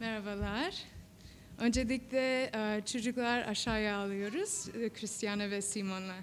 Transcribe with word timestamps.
Merhabalar. 0.00 0.74
Öncelikle 1.58 2.50
çocuklar 2.86 3.48
aşağıya 3.48 3.96
alıyoruz. 3.96 4.68
Christiana 4.94 5.50
ve 5.50 5.62
Simon'la. 5.62 6.14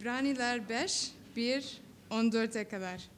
İbraniler 0.00 0.68
5, 0.68 1.12
1, 1.36 1.80
14'e 2.10 2.68
kadar. 2.68 3.08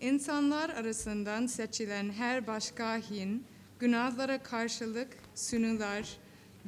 İnsanlar 0.00 0.70
arasından 0.70 1.46
seçilen 1.46 2.10
her 2.12 2.46
başka 2.46 2.96
hin, 2.96 3.44
günahlara 3.78 4.42
karşılık 4.42 5.08
sunular 5.34 6.16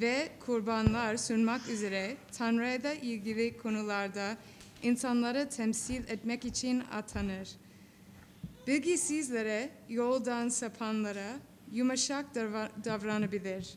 ve 0.00 0.28
kurbanlar 0.46 1.16
sunmak 1.16 1.68
üzere 1.68 2.16
Tanrı'da 2.38 2.92
ilgili 2.92 3.58
konularda 3.58 4.36
insanları 4.82 5.48
temsil 5.48 6.08
etmek 6.08 6.44
için 6.44 6.82
atanır. 6.92 7.48
Bilgisizlere, 8.66 9.70
yoldan 9.88 10.48
sapanlara 10.48 11.38
yumuşak 11.72 12.26
davra- 12.34 12.84
davranabilir. 12.84 13.74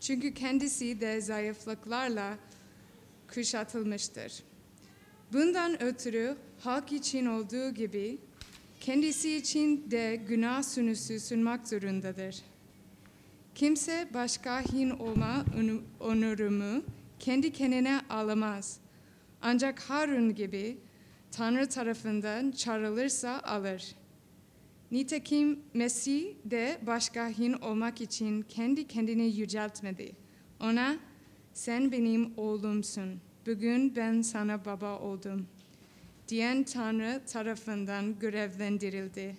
Çünkü 0.00 0.34
kendisi 0.34 1.00
de 1.00 1.20
zayıflıklarla 1.20 2.38
kuşatılmıştır. 3.34 4.51
Bundan 5.32 5.82
ötürü 5.82 6.36
halk 6.60 6.92
için 6.92 7.26
olduğu 7.26 7.70
gibi 7.74 8.18
kendisi 8.80 9.36
için 9.36 9.90
de 9.90 10.20
günah 10.28 10.62
sunusu 10.62 11.20
sunmak 11.20 11.68
zorundadır. 11.68 12.36
Kimse 13.54 14.08
başka 14.14 14.60
hin 14.60 14.90
olma 14.90 15.44
onu- 15.58 15.82
onurumu 16.00 16.82
kendi 17.18 17.52
kendine 17.52 18.00
alamaz. 18.10 18.80
Ancak 19.42 19.80
Harun 19.80 20.34
gibi 20.34 20.78
Tanrı 21.30 21.68
tarafından 21.68 22.50
çağrılırsa 22.50 23.40
alır. 23.40 23.94
Nitekim 24.90 25.60
Mesih 25.74 26.34
de 26.44 26.78
başka 26.86 27.28
hin 27.28 27.52
olmak 27.52 28.00
için 28.00 28.42
kendi 28.42 28.86
kendini 28.86 29.36
yüceltmedi. 29.36 30.12
Ona 30.60 30.96
sen 31.52 31.92
benim 31.92 32.32
oğlumsun. 32.36 33.20
Bugün 33.46 33.96
ben 33.96 34.22
sana 34.22 34.64
baba 34.64 34.98
oldum. 34.98 35.46
Diyen 36.28 36.64
Tanrı 36.64 37.20
tarafından 37.26 38.18
görevlendirildi. 38.18 39.36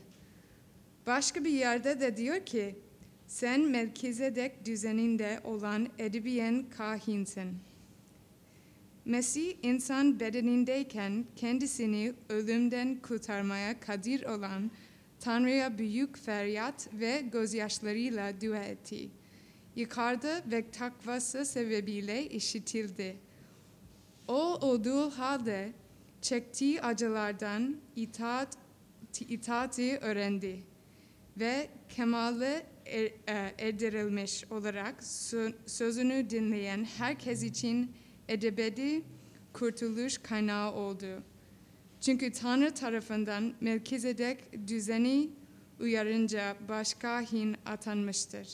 Başka 1.08 1.44
bir 1.46 1.50
yerde 1.50 2.00
de 2.00 2.18
diyor 2.18 2.46
ki, 2.46 2.76
sen 3.28 3.62
Melkizedek 3.62 4.66
düzeninde 4.66 5.40
olan 5.44 5.88
edebiyen 5.98 6.66
kahinsin. 6.78 7.58
Mesih 9.06 9.54
insan 9.64 10.20
bedenindeyken 10.20 11.26
kendisini 11.36 12.14
ölümden 12.30 12.96
kurtarmaya 12.96 13.80
kadir 13.80 14.24
olan 14.24 14.72
Tanrı'ya 15.20 15.78
büyük 15.78 16.18
feryat 16.18 16.90
ve 16.94 17.22
gözyaşlarıyla 17.31 18.42
dua 18.42 18.64
etti. 18.64 19.09
Yukarıda 19.76 20.42
ve 20.52 20.72
takvası 20.72 21.46
sebebiyle 21.46 22.30
işitildi. 22.30 23.16
O 24.28 24.56
olduğu 24.56 25.10
halde 25.10 25.74
çektiği 26.22 26.82
acılardan 26.82 27.78
itaat, 27.96 28.58
itaati 29.20 29.97
öğrendi 29.97 30.64
ve 31.40 31.70
kemale 31.90 32.66
er, 32.86 33.03
e, 33.03 33.56
erdirilmiş 33.59 34.52
olarak 34.52 34.96
sö- 35.02 35.53
sözünü 35.66 36.30
dinleyen 36.30 36.88
herkes 36.97 37.44
için 37.44 37.92
edebedi 38.28 39.02
kurtuluş 39.53 40.18
kaynağı 40.18 40.74
oldu. 40.74 41.24
Çünkü 42.02 42.31
Tanrı 42.31 42.74
tarafından 42.74 43.53
Melkizedek 43.62 44.68
düzeni 44.68 45.30
uyarınca 45.80 46.56
başka 46.70 47.22
hin 47.22 47.56
atanmıştır. 47.66 48.47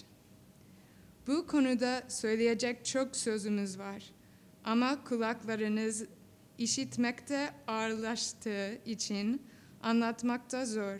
Bu 1.27 1.47
konuda 1.47 2.03
söyleyecek 2.07 2.85
çok 2.85 3.15
sözümüz 3.15 3.79
var. 3.79 4.03
Ama 4.69 5.03
kulaklarınız 5.03 6.05
işitmekte 6.57 7.49
ağırlaştığı 7.67 8.81
için 8.85 9.41
anlatmakta 9.83 10.65
zor. 10.65 10.99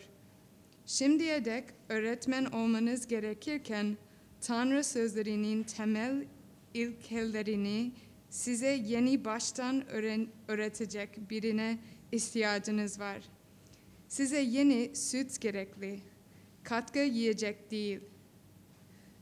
Şimdiye 0.85 1.46
dek 1.46 1.63
öğretmen 1.90 2.46
olmanız 2.46 3.07
gerekirken 3.07 3.97
Tanrı 4.41 4.84
sözlerinin 4.84 5.63
temel 5.63 6.25
ilkelerini 6.74 7.91
size 8.30 8.68
yeni 8.68 9.25
baştan 9.25 9.84
öğretecek 10.47 11.30
birine 11.30 11.80
ihtiyacınız 12.12 13.00
var. 13.00 13.24
Size 14.07 14.40
yeni 14.40 14.96
süt 14.96 15.41
gerekli, 15.41 16.00
katkı 16.63 17.00
yiyecek 17.00 17.72
değil. 17.72 18.00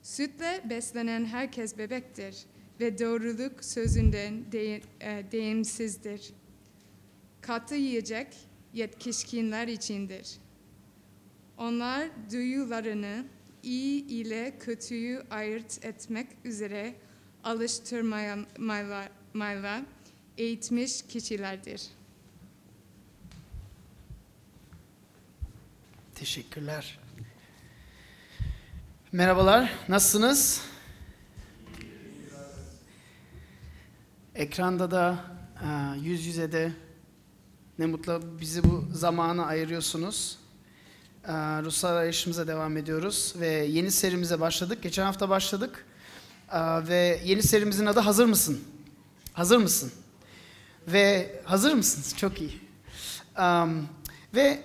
Sütle 0.01 0.61
beslenen 0.69 1.25
herkes 1.25 1.77
bebektir 1.77 2.45
ve 2.79 2.99
doğruluk 2.99 3.63
sözünden 3.63 4.51
de, 4.51 4.81
e, 5.01 5.23
deyimsizdir. 5.31 6.33
Katı 7.41 7.75
yiyecek 7.75 8.27
yetişkinler 8.73 9.67
içindir. 9.67 10.37
Onlar 11.57 12.09
duyularını 12.31 13.25
iyi 13.63 14.07
ile 14.07 14.57
kötüyü 14.59 15.23
ayırt 15.31 15.85
etmek 15.85 16.27
üzere 16.45 16.95
alıştırmayla 17.43 19.85
eğitmiş 20.37 21.01
kişilerdir. 21.01 21.81
Teşekkürler. 26.15 26.99
Merhabalar, 29.11 29.73
nasılsınız? 29.89 30.61
Ekranda 34.37 34.91
da, 34.91 35.17
e, 35.61 35.99
yüz 35.99 36.25
yüze 36.25 36.51
de 36.51 36.71
ne 37.79 37.85
mutlu 37.85 38.21
bizi 38.41 38.63
bu 38.63 38.85
zamana 38.93 39.45
ayırıyorsunuz. 39.45 40.37
E, 41.23 41.31
Ruhsal 41.33 41.89
arayışımıza 41.89 42.47
devam 42.47 42.77
ediyoruz 42.77 43.33
ve 43.39 43.47
yeni 43.47 43.91
serimize 43.91 44.39
başladık. 44.39 44.81
Geçen 44.81 45.05
hafta 45.05 45.29
başladık 45.29 45.85
E, 46.51 46.87
ve 46.87 47.21
yeni 47.25 47.43
serimizin 47.43 47.85
adı 47.85 47.99
Hazır 47.99 48.25
mısın? 48.25 48.59
Hazır 49.33 49.57
mısın? 49.57 49.91
Ve 50.87 51.35
hazır 51.45 51.73
mısınız? 51.73 52.15
Çok 52.17 52.41
iyi. 52.41 52.61
Ve 54.35 54.63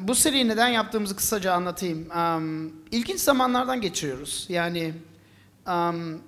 bu 0.00 0.14
seriyi 0.14 0.48
neden 0.48 0.68
yaptığımızı 0.68 1.16
kısaca 1.16 1.52
anlatayım. 1.52 2.10
Um, 2.10 2.72
ilginç 2.90 3.20
zamanlardan 3.20 3.80
geçiriyoruz. 3.80 4.46
Yani 4.48 4.94
um, 5.66 6.20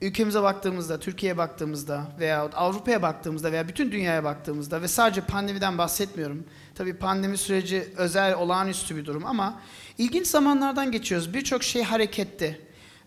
ülkemize 0.00 0.42
baktığımızda, 0.42 1.00
Türkiye'ye 1.00 1.38
baktığımızda 1.38 2.06
veya 2.18 2.42
Avrupa'ya 2.42 3.02
baktığımızda 3.02 3.52
veya 3.52 3.68
bütün 3.68 3.92
dünyaya 3.92 4.24
baktığımızda 4.24 4.82
ve 4.82 4.88
sadece 4.88 5.20
pandemiden 5.20 5.78
bahsetmiyorum. 5.78 6.44
Tabii 6.74 6.94
pandemi 6.94 7.38
süreci 7.38 7.88
özel, 7.96 8.34
olağanüstü 8.34 8.96
bir 8.96 9.04
durum 9.04 9.26
ama 9.26 9.60
ilginç 9.98 10.26
zamanlardan 10.26 10.92
geçiyoruz. 10.92 11.34
Birçok 11.34 11.62
şey 11.62 11.82
harekette 11.82 12.60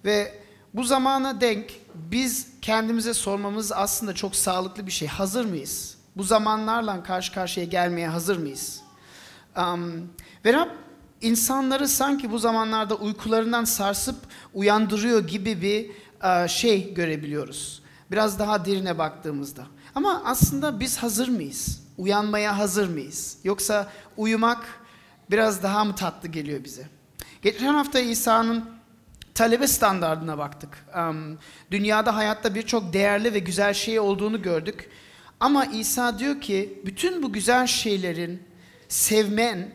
ve 0.06 0.40
bu 0.74 0.84
zamana 0.84 1.42
denk 1.42 1.66
biz 1.96 2.48
kendimize 2.62 3.13
sormamız 3.13 3.72
aslında 3.72 4.16
çok 4.16 4.36
sağlıklı 4.36 4.88
bir 4.88 4.92
şey. 4.92 5.08
Hazır 5.08 5.46
mıyız? 5.46 5.98
Bu 6.18 6.24
zamanlarla 6.24 7.04
karşı 7.04 7.34
karşıya 7.34 7.66
gelmeye 7.66 8.08
hazır 8.08 8.38
mıyız? 8.38 8.81
Um, 9.58 10.10
ve 10.46 10.54
Rab 10.54 10.69
insanları 11.22 11.88
sanki 11.88 12.31
bu 12.31 12.40
zamanlarda 12.40 12.96
uykularından 12.96 13.63
sarsıp 13.63 14.16
uyandırıyor 14.54 15.28
gibi 15.28 15.62
bir 15.62 15.92
şey 16.48 16.94
görebiliyoruz. 16.94 17.81
Biraz 18.12 18.39
daha 18.39 18.66
derine 18.66 18.98
baktığımızda. 18.98 19.63
Ama 19.95 20.21
aslında 20.25 20.80
biz 20.80 20.98
hazır 20.98 21.27
mıyız? 21.27 21.83
Uyanmaya 21.98 22.57
hazır 22.57 22.89
mıyız? 22.89 23.38
Yoksa 23.44 23.92
uyumak 24.18 24.66
biraz 25.31 25.63
daha 25.63 25.83
mı 25.83 25.95
tatlı 25.95 26.30
geliyor 26.30 26.63
bize? 26.63 26.88
Geçen 27.42 27.74
hafta 27.74 28.00
İsa'nın 28.00 28.66
talebe 29.33 29.68
standardına 29.68 30.38
baktık. 30.38 30.86
Dünyada 31.71 32.16
hayatta 32.16 32.56
birçok 32.56 32.94
değerli 32.94 33.33
ve 33.33 33.39
güzel 33.39 33.74
şey 33.74 34.00
olduğunu 34.00 34.42
gördük. 34.42 34.89
Ama 35.39 35.65
İsa 35.65 36.19
diyor 36.19 36.42
ki 36.42 36.81
bütün 36.86 37.24
bu 37.24 37.33
güzel 37.33 37.68
şeylerin 37.68 38.44
sevmen 38.88 39.69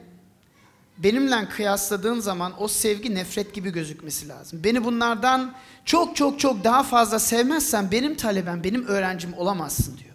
benimle 0.99 1.49
kıyasladığın 1.49 2.20
zaman 2.20 2.52
o 2.58 2.69
sevgi 2.69 3.14
nefret 3.14 3.55
gibi 3.55 3.70
gözükmesi 3.70 4.29
lazım. 4.29 4.61
Beni 4.64 4.85
bunlardan 4.85 5.55
çok 5.85 6.17
çok 6.17 6.41
çok 6.41 6.64
daha 6.64 6.82
fazla 6.82 7.19
sevmezsen 7.19 7.91
benim 7.91 8.14
talebem, 8.14 8.64
benim 8.64 8.87
öğrencim 8.87 9.35
olamazsın 9.35 9.99
diyor. 9.99 10.14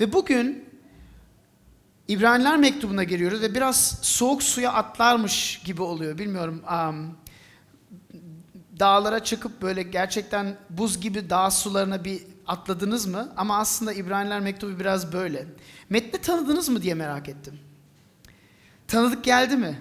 Ve 0.00 0.12
bugün 0.12 0.64
İbraniler 2.08 2.56
mektubuna 2.56 3.04
giriyoruz 3.04 3.42
ve 3.42 3.54
biraz 3.54 3.98
soğuk 4.02 4.42
suya 4.42 4.72
atlarmış 4.72 5.62
gibi 5.64 5.82
oluyor. 5.82 6.18
Bilmiyorum. 6.18 6.62
am, 6.66 7.16
dağlara 8.78 9.24
çıkıp 9.24 9.62
böyle 9.62 9.82
gerçekten 9.82 10.56
buz 10.70 11.00
gibi 11.00 11.30
dağ 11.30 11.50
sularına 11.50 12.04
bir 12.04 12.22
atladınız 12.46 13.06
mı? 13.06 13.32
Ama 13.36 13.58
aslında 13.58 13.92
İbraniler 13.92 14.40
mektubu 14.40 14.80
biraz 14.80 15.12
böyle. 15.12 15.46
Metni 15.90 16.20
tanıdınız 16.20 16.68
mı 16.68 16.82
diye 16.82 16.94
merak 16.94 17.28
ettim. 17.28 17.58
Tanıdık 18.88 19.24
geldi 19.24 19.56
mi? 19.56 19.78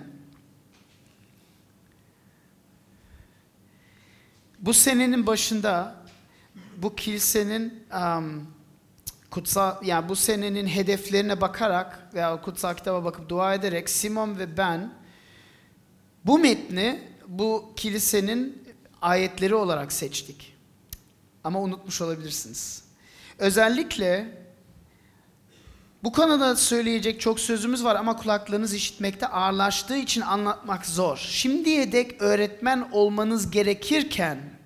Bu 4.67 4.73
senenin 4.73 5.27
başında 5.27 5.95
bu 6.77 6.95
kilisenin 6.95 7.83
am, 7.91 8.41
kutsal 9.31 9.85
yani 9.85 10.09
bu 10.09 10.15
senenin 10.15 10.67
hedeflerine 10.67 11.41
bakarak 11.41 12.09
veya 12.13 12.41
kutsal 12.41 12.73
kitaba 12.73 13.05
bakıp 13.05 13.29
dua 13.29 13.53
ederek 13.53 13.89
Simon 13.89 14.39
ve 14.39 14.57
ben 14.57 14.93
bu 16.25 16.39
metni 16.39 17.01
bu 17.27 17.73
kilisenin 17.75 18.63
ayetleri 19.01 19.55
olarak 19.55 19.91
seçtik. 19.91 20.55
Ama 21.43 21.61
unutmuş 21.61 22.01
olabilirsiniz. 22.01 22.83
Özellikle 23.37 24.37
bu 26.03 26.11
konuda 26.11 26.55
söyleyecek 26.55 27.21
çok 27.21 27.39
sözümüz 27.39 27.83
var 27.83 27.95
ama 27.95 28.17
kulaklarınız 28.17 28.73
işitmekte 28.73 29.27
ağırlaştığı 29.27 29.97
için 29.97 30.21
anlatmak 30.21 30.85
zor. 30.85 31.17
Şimdiye 31.17 31.91
dek 31.91 32.21
öğretmen 32.21 32.89
olmanız 32.91 33.51
gerekirken 33.51 34.56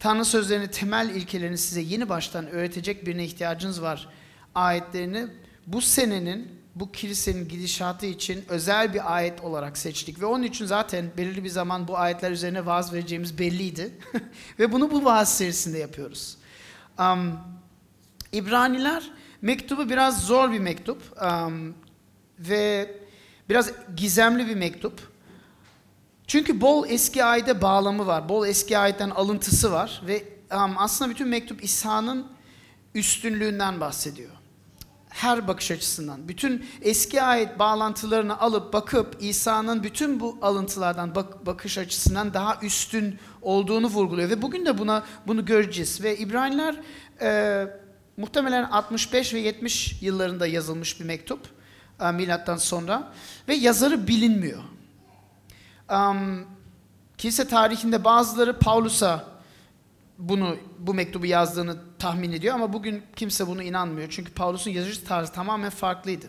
Tanrı 0.00 0.24
sözlerini, 0.24 0.70
temel 0.70 1.10
ilkelerini 1.10 1.58
size 1.58 1.80
yeni 1.80 2.08
baştan 2.08 2.46
öğretecek 2.46 3.06
birine 3.06 3.24
ihtiyacınız 3.24 3.82
var. 3.82 4.08
Ayetlerini 4.54 5.26
bu 5.66 5.80
senenin, 5.80 6.60
bu 6.74 6.92
kilisenin 6.92 7.48
gidişatı 7.48 8.06
için 8.06 8.44
özel 8.48 8.94
bir 8.94 9.14
ayet 9.14 9.40
olarak 9.40 9.78
seçtik. 9.78 10.20
Ve 10.20 10.26
onun 10.26 10.42
için 10.42 10.66
zaten 10.66 11.10
belirli 11.16 11.44
bir 11.44 11.48
zaman 11.48 11.88
bu 11.88 11.98
ayetler 11.98 12.30
üzerine 12.30 12.66
vaaz 12.66 12.92
vereceğimiz 12.92 13.38
belliydi. 13.38 13.90
Ve 14.58 14.72
bunu 14.72 14.90
bu 14.90 15.04
vaaz 15.04 15.36
serisinde 15.36 15.78
yapıyoruz. 15.78 16.36
Um, 16.98 17.40
İbraniler 18.32 19.10
mektubu 19.42 19.90
biraz 19.90 20.26
zor 20.26 20.52
bir 20.52 20.58
mektup. 20.58 21.22
Um, 21.22 21.74
ve 22.38 22.94
biraz 23.48 23.72
gizemli 23.96 24.46
bir 24.46 24.54
mektup. 24.54 25.09
Çünkü 26.30 26.60
bol 26.60 26.86
eski 26.88 27.24
ayete 27.24 27.62
bağlamı 27.62 28.06
var. 28.06 28.28
Bol 28.28 28.46
eski 28.46 28.78
ayetten 28.78 29.10
alıntısı 29.10 29.72
var. 29.72 30.02
Ve 30.06 30.24
aslında 30.50 31.10
bütün 31.10 31.28
mektup 31.28 31.64
İsa'nın 31.64 32.26
üstünlüğünden 32.94 33.80
bahsediyor. 33.80 34.30
Her 35.08 35.48
bakış 35.48 35.70
açısından. 35.70 36.28
Bütün 36.28 36.66
eski 36.82 37.22
ayet 37.22 37.58
bağlantılarını 37.58 38.40
alıp 38.40 38.72
bakıp 38.72 39.16
İsa'nın 39.20 39.82
bütün 39.82 40.20
bu 40.20 40.38
alıntılardan 40.42 41.14
bak- 41.14 41.46
bakış 41.46 41.78
açısından 41.78 42.34
daha 42.34 42.58
üstün 42.62 43.18
olduğunu 43.42 43.86
vurguluyor. 43.86 44.30
Ve 44.30 44.42
bugün 44.42 44.66
de 44.66 44.78
buna 44.78 45.04
bunu 45.26 45.44
göreceğiz. 45.44 46.02
Ve 46.02 46.16
İbraniler 46.18 46.76
e, 47.20 47.66
muhtemelen 48.16 48.64
65 48.64 49.34
ve 49.34 49.38
70 49.38 50.02
yıllarında 50.02 50.46
yazılmış 50.46 51.00
bir 51.00 51.04
mektup. 51.04 51.40
e, 52.00 52.10
milattan 52.12 52.56
sonra. 52.56 53.12
Ve 53.48 53.54
yazarı 53.54 54.06
bilinmiyor. 54.06 54.62
Um, 55.90 56.46
kilise 57.18 57.48
tarihinde 57.48 58.04
bazıları 58.04 58.58
Paulus'a 58.58 59.24
bunu 60.18 60.56
bu 60.78 60.94
mektubu 60.94 61.26
yazdığını 61.26 61.76
tahmin 61.98 62.32
ediyor 62.32 62.54
ama 62.54 62.72
bugün 62.72 63.02
kimse 63.16 63.46
bunu 63.46 63.62
inanmıyor. 63.62 64.08
Çünkü 64.10 64.32
Paulus'un 64.32 64.70
yazış 64.70 64.98
tarzı 64.98 65.32
tamamen 65.32 65.70
farklıydı. 65.70 66.26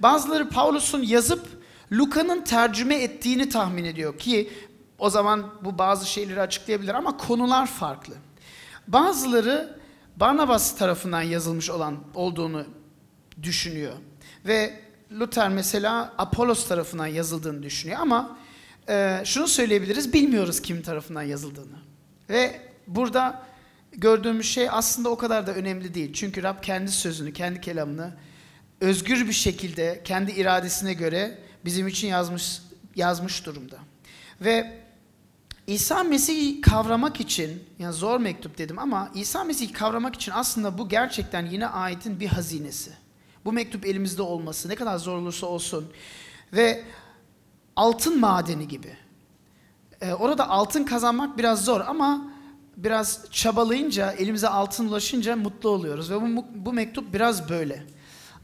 Bazıları 0.00 0.48
Paulus'un 0.48 1.02
yazıp 1.02 1.48
Luka'nın 1.92 2.44
tercüme 2.44 2.94
ettiğini 2.94 3.48
tahmin 3.48 3.84
ediyor 3.84 4.18
ki 4.18 4.50
o 4.98 5.10
zaman 5.10 5.46
bu 5.64 5.78
bazı 5.78 6.06
şeyleri 6.06 6.40
açıklayabilir 6.40 6.94
ama 6.94 7.16
konular 7.16 7.66
farklı. 7.66 8.14
Bazıları 8.88 9.78
Barnabas 10.16 10.76
tarafından 10.76 11.22
yazılmış 11.22 11.70
olan 11.70 11.96
olduğunu 12.14 12.64
düşünüyor. 13.42 13.92
Ve 14.46 14.80
Luther 15.20 15.48
mesela 15.48 16.12
Apollos 16.18 16.68
tarafından 16.68 17.06
yazıldığını 17.06 17.62
düşünüyor 17.62 18.00
ama 18.00 18.36
e, 18.88 19.22
şunu 19.24 19.48
söyleyebiliriz, 19.48 20.12
bilmiyoruz 20.12 20.62
kim 20.62 20.82
tarafından 20.82 21.22
yazıldığını. 21.22 21.76
Ve 22.30 22.60
burada 22.86 23.46
gördüğümüz 23.92 24.46
şey 24.46 24.68
aslında 24.70 25.08
o 25.08 25.16
kadar 25.16 25.46
da 25.46 25.54
önemli 25.54 25.94
değil. 25.94 26.12
Çünkü 26.12 26.42
Rab 26.42 26.62
kendi 26.62 26.90
sözünü, 26.90 27.32
kendi 27.32 27.60
kelamını 27.60 28.14
özgür 28.80 29.28
bir 29.28 29.32
şekilde, 29.32 30.00
kendi 30.04 30.32
iradesine 30.32 30.94
göre 30.94 31.38
bizim 31.64 31.88
için 31.88 32.08
yazmış 32.08 32.62
yazmış 32.96 33.46
durumda. 33.46 33.78
Ve 34.40 34.82
İsa 35.66 36.02
Mesih'i 36.04 36.60
kavramak 36.60 37.20
için, 37.20 37.64
yani 37.78 37.92
zor 37.92 38.20
mektup 38.20 38.58
dedim 38.58 38.78
ama 38.78 39.10
İsa 39.14 39.44
Mesih'i 39.44 39.72
kavramak 39.72 40.14
için 40.14 40.32
aslında 40.34 40.78
bu 40.78 40.88
gerçekten 40.88 41.46
yine 41.46 41.66
ayetin 41.66 42.20
bir 42.20 42.26
hazinesi. 42.26 42.90
Bu 43.44 43.52
mektup 43.52 43.86
elimizde 43.86 44.22
olması 44.22 44.68
ne 44.68 44.74
kadar 44.74 44.98
zor 44.98 45.16
olursa 45.16 45.46
olsun 45.46 45.92
ve 46.52 46.84
altın 47.76 48.20
madeni 48.20 48.68
gibi. 48.68 48.96
Ee, 50.00 50.12
orada 50.12 50.48
altın 50.48 50.84
kazanmak 50.84 51.38
biraz 51.38 51.64
zor 51.64 51.80
ama 51.80 52.32
biraz 52.76 53.24
çabalayınca, 53.30 54.12
elimize 54.12 54.48
altın 54.48 54.88
ulaşınca 54.88 55.36
mutlu 55.36 55.68
oluyoruz. 55.68 56.10
Ve 56.10 56.36
bu, 56.36 56.44
bu 56.54 56.72
mektup 56.72 57.14
biraz 57.14 57.48
böyle. 57.50 57.86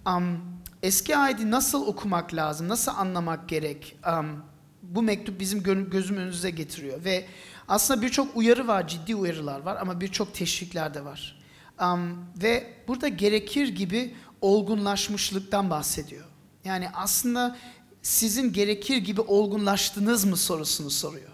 Um, 0.06 0.40
eski 0.82 1.16
ayeti 1.16 1.50
nasıl 1.50 1.86
okumak 1.86 2.34
lazım, 2.34 2.68
nasıl 2.68 2.92
anlamak 2.92 3.48
gerek? 3.48 3.96
Um, 4.18 4.44
bu 4.82 5.02
mektup 5.02 5.40
bizim 5.40 5.60
gö- 5.60 5.90
gözüm 5.90 6.16
önünüze 6.16 6.50
getiriyor. 6.50 7.04
Ve 7.04 7.26
aslında 7.68 8.02
birçok 8.02 8.36
uyarı 8.36 8.68
var, 8.68 8.88
ciddi 8.88 9.14
uyarılar 9.16 9.60
var 9.60 9.78
ama 9.80 10.00
birçok 10.00 10.34
teşvikler 10.34 10.94
de 10.94 11.04
var. 11.04 11.38
Um, 11.80 12.24
ve 12.42 12.74
burada 12.88 13.08
gerekir 13.08 13.68
gibi 13.68 14.14
olgunlaşmışlıktan 14.40 15.70
bahsediyor. 15.70 16.24
Yani 16.64 16.88
aslında 16.94 17.56
sizin 18.08 18.52
gerekir 18.52 18.96
gibi 18.96 19.20
olgunlaştınız 19.20 20.24
mı 20.24 20.36
sorusunu 20.36 20.90
soruyor. 20.90 21.30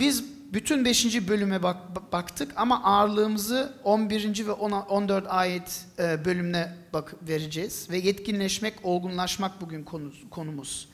Biz 0.00 0.24
bütün 0.52 0.84
5. 0.84 1.28
bölüme 1.28 1.62
bak- 1.62 2.12
baktık 2.12 2.52
ama 2.56 2.84
ağırlığımızı 2.84 3.72
11. 3.84 4.46
ve 4.46 4.52
10 4.52 4.70
14 4.70 5.26
ayet 5.28 5.84
e, 5.98 6.24
bölümüne 6.24 6.76
bak 6.92 7.14
vereceğiz 7.28 7.90
ve 7.90 7.98
yetkinleşmek, 7.98 8.74
olgunlaşmak 8.82 9.60
bugün 9.60 9.84
konu, 9.84 10.12
konumuz. 10.30 10.88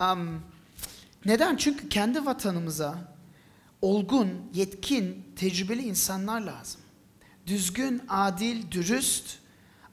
Um, 0.00 0.42
neden? 1.24 1.56
Çünkü 1.56 1.88
kendi 1.88 2.26
vatanımıza 2.26 2.98
olgun, 3.82 4.28
yetkin, 4.54 5.24
tecrübeli 5.36 5.82
insanlar 5.82 6.40
lazım. 6.40 6.80
Düzgün, 7.46 8.02
adil, 8.08 8.70
dürüst 8.70 9.38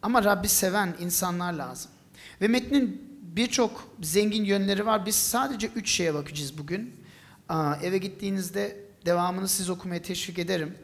ama 0.01 0.23
Rabbi 0.23 0.47
seven 0.47 0.95
insanlar 0.99 1.53
lazım. 1.53 1.91
Ve 2.41 2.47
metnin 2.47 3.12
birçok 3.35 3.87
zengin 4.01 4.43
yönleri 4.43 4.85
var. 4.85 5.05
Biz 5.05 5.15
sadece 5.15 5.67
üç 5.67 5.89
şeye 5.91 6.13
bakacağız 6.13 6.57
bugün. 6.57 6.95
Eve 7.83 7.97
gittiğinizde 7.97 8.85
devamını 9.05 9.47
siz 9.47 9.69
okumaya 9.69 10.01
teşvik 10.01 10.39
ederim. 10.39 10.77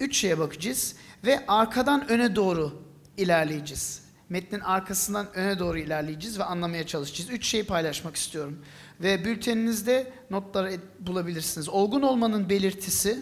Üç 0.00 0.16
şeye 0.16 0.38
bakacağız 0.38 0.96
ve 1.24 1.46
arkadan 1.48 2.08
öne 2.08 2.36
doğru 2.36 2.82
ilerleyeceğiz. 3.16 4.02
Metnin 4.28 4.60
arkasından 4.60 5.34
öne 5.34 5.58
doğru 5.58 5.78
ilerleyeceğiz 5.78 6.38
ve 6.38 6.44
anlamaya 6.44 6.86
çalışacağız. 6.86 7.30
Üç 7.30 7.46
şeyi 7.46 7.64
paylaşmak 7.64 8.16
istiyorum. 8.16 8.58
Ve 9.00 9.24
bülteninizde 9.24 10.12
notları 10.30 10.80
bulabilirsiniz. 11.00 11.68
Olgun 11.68 12.02
olmanın 12.02 12.48
belirtisi, 12.48 13.18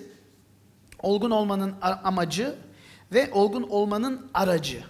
olgun 0.98 1.30
olmanın 1.30 1.74
amacı 1.80 2.54
ve 3.12 3.30
olgun 3.32 3.62
olmanın 3.62 4.30
aracı. 4.34 4.84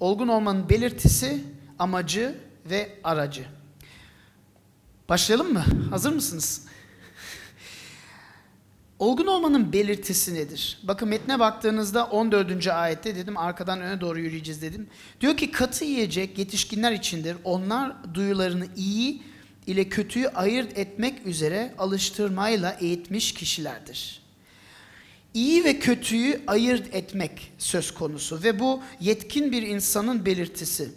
Olgun 0.00 0.28
olmanın 0.28 0.68
belirtisi, 0.68 1.44
amacı 1.78 2.34
ve 2.70 2.98
aracı. 3.04 3.46
Başlayalım 5.08 5.52
mı? 5.52 5.64
Hazır 5.90 6.12
mısınız? 6.12 6.66
Olgun 8.98 9.26
olmanın 9.26 9.72
belirtisi 9.72 10.34
nedir? 10.34 10.78
Bakın 10.82 11.08
metne 11.08 11.38
baktığınızda 11.38 12.06
14. 12.06 12.66
ayette 12.66 13.16
dedim 13.16 13.36
arkadan 13.36 13.80
öne 13.80 14.00
doğru 14.00 14.20
yürüyeceğiz 14.20 14.62
dedim. 14.62 14.86
Diyor 15.20 15.36
ki 15.36 15.50
katı 15.50 15.84
yiyecek 15.84 16.38
yetişkinler 16.38 16.92
içindir. 16.92 17.36
Onlar 17.44 18.14
duyularını 18.14 18.66
iyi 18.76 19.22
ile 19.66 19.88
kötüyü 19.88 20.28
ayırt 20.28 20.78
etmek 20.78 21.26
üzere 21.26 21.74
alıştırmayla 21.78 22.76
eğitmiş 22.80 23.34
kişilerdir. 23.34 24.22
İyi 25.34 25.64
ve 25.64 25.78
kötüyü 25.78 26.40
ayırt 26.46 26.94
etmek 26.94 27.52
söz 27.58 27.94
konusu 27.94 28.42
ve 28.42 28.60
bu 28.60 28.82
yetkin 29.00 29.52
bir 29.52 29.62
insanın 29.62 30.26
belirtisi. 30.26 30.90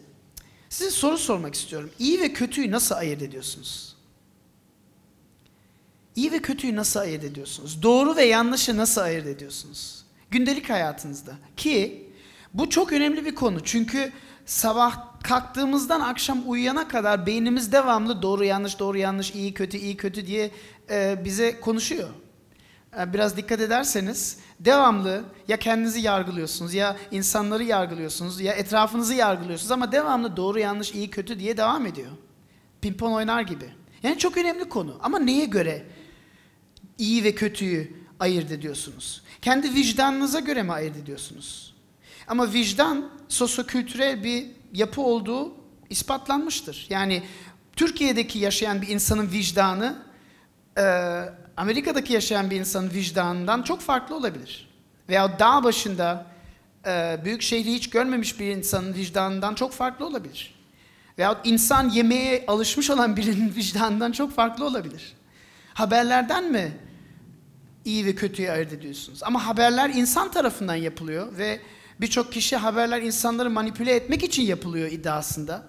Size 0.70 0.90
soru 0.90 1.18
sormak 1.18 1.56
istiyorum. 1.56 1.90
İyi 2.00 2.20
ve 2.22 2.34
kötüyü 2.34 2.72
nasıl 2.72 2.96
ayırt 2.96 3.22
ediyorsunuz? 3.22 3.96
İyi 6.16 6.32
ve 6.32 6.40
kötüyü 6.42 6.76
nasıl 6.76 7.00
ayırt 7.00 7.24
ediyorsunuz? 7.24 7.84
Doğru 7.84 8.16
ve 8.16 8.26
yanlışı 8.26 8.78
nasıl 8.78 9.02
ayırt 9.02 9.28
ediyorsunuz? 9.28 10.04
Gündelik 10.32 10.70
hayatınızda. 10.70 11.34
Ki 11.58 12.06
Bu 12.54 12.70
çok 12.70 12.94
önemli 12.94 13.26
bir 13.26 13.36
konu. 13.36 13.64
Çünkü 13.64 14.12
sabah 14.46 15.22
kalktığımızdan 15.24 16.00
akşam 16.02 16.44
uyuyana 16.50 16.88
kadar 16.88 17.26
beynimiz 17.26 17.72
devamlı 17.72 18.22
doğru 18.22 18.44
yanlış 18.44 18.80
doğru 18.80 18.98
yanlış 18.98 19.32
iyi 19.32 19.54
kötü 19.54 19.78
iyi 19.78 19.98
kötü 19.98 20.28
diye 20.28 20.52
e, 20.90 21.22
bize 21.26 21.60
konuşuyor. 21.60 22.10
E, 22.98 23.14
biraz 23.14 23.38
dikkat 23.38 23.62
ederseniz 23.62 24.38
devamlı 24.60 25.24
ya 25.48 25.58
kendinizi 25.58 26.02
yargılıyorsunuz 26.02 26.74
ya 26.74 26.98
insanları 27.12 27.64
yargılıyorsunuz 27.64 28.42
ya 28.42 28.54
etrafınızı 28.54 29.14
yargılıyorsunuz 29.14 29.72
ama 29.72 29.92
devamlı 29.92 30.38
doğru 30.38 30.60
yanlış 30.60 30.94
iyi 30.94 31.10
kötü 31.10 31.40
diye 31.40 31.58
devam 31.58 31.86
ediyor. 31.86 32.12
Pimpon 32.82 33.12
oynar 33.12 33.42
gibi. 33.42 33.70
Yani 34.04 34.18
çok 34.18 34.38
önemli 34.38 34.70
konu 34.70 35.00
ama 35.04 35.20
neye 35.20 35.46
göre 35.46 35.86
iyi 36.98 37.24
ve 37.24 37.36
kötüyü 37.36 38.00
ayırt 38.20 38.52
ediyorsunuz? 38.52 39.22
Kendi 39.42 39.74
vicdanınıza 39.74 40.40
göre 40.40 40.64
mi 40.64 40.72
ayırt 40.72 40.98
ediyorsunuz? 40.98 41.76
Ama 42.28 42.54
vicdan 42.54 43.10
sosyokültürel 43.28 44.24
bir 44.24 44.48
yapı 44.74 45.02
olduğu 45.02 45.54
ispatlanmıştır. 45.90 46.88
Yani 46.90 47.24
Türkiye'deki 47.76 48.40
yaşayan 48.40 48.82
bir 48.82 48.88
insanın 48.88 49.32
vicdanı 49.32 49.96
e, 50.78 50.84
Amerika'daki 51.60 52.14
yaşayan 52.14 52.50
bir 52.50 52.60
insanın 52.60 52.90
vicdanından 52.90 53.62
çok 53.62 53.82
farklı 53.82 54.16
olabilir. 54.16 54.70
Veya 55.10 55.40
dağ 55.40 55.64
başında 55.64 56.26
e, 56.86 57.20
büyük 57.26 57.42
şehri 57.42 57.74
hiç 57.74 57.90
görmemiş 57.90 58.40
bir 58.40 58.46
insanın 58.46 58.94
vicdanından 58.94 59.56
çok 59.56 59.72
farklı 59.72 60.06
olabilir. 60.06 60.56
Veyahut 61.18 61.38
insan 61.44 61.90
yemeğe 61.90 62.46
alışmış 62.48 62.90
olan 62.90 63.18
birinin 63.18 63.56
vicdanından 63.56 64.12
çok 64.12 64.32
farklı 64.32 64.66
olabilir. 64.66 65.14
Haberlerden 65.74 66.52
mi 66.52 66.72
iyi 67.86 68.06
ve 68.06 68.16
kötüyü 68.16 68.52
ayırt 68.52 68.74
ediyorsunuz? 68.74 69.24
Ama 69.24 69.48
haberler 69.48 69.90
insan 69.90 70.32
tarafından 70.32 70.76
yapılıyor 70.76 71.38
ve 71.38 71.62
birçok 72.02 72.34
kişi 72.34 72.58
haberler 72.58 73.02
insanları 73.02 73.50
manipüle 73.50 73.96
etmek 73.96 74.24
için 74.24 74.44
yapılıyor 74.44 74.92
iddiasında. 74.92 75.64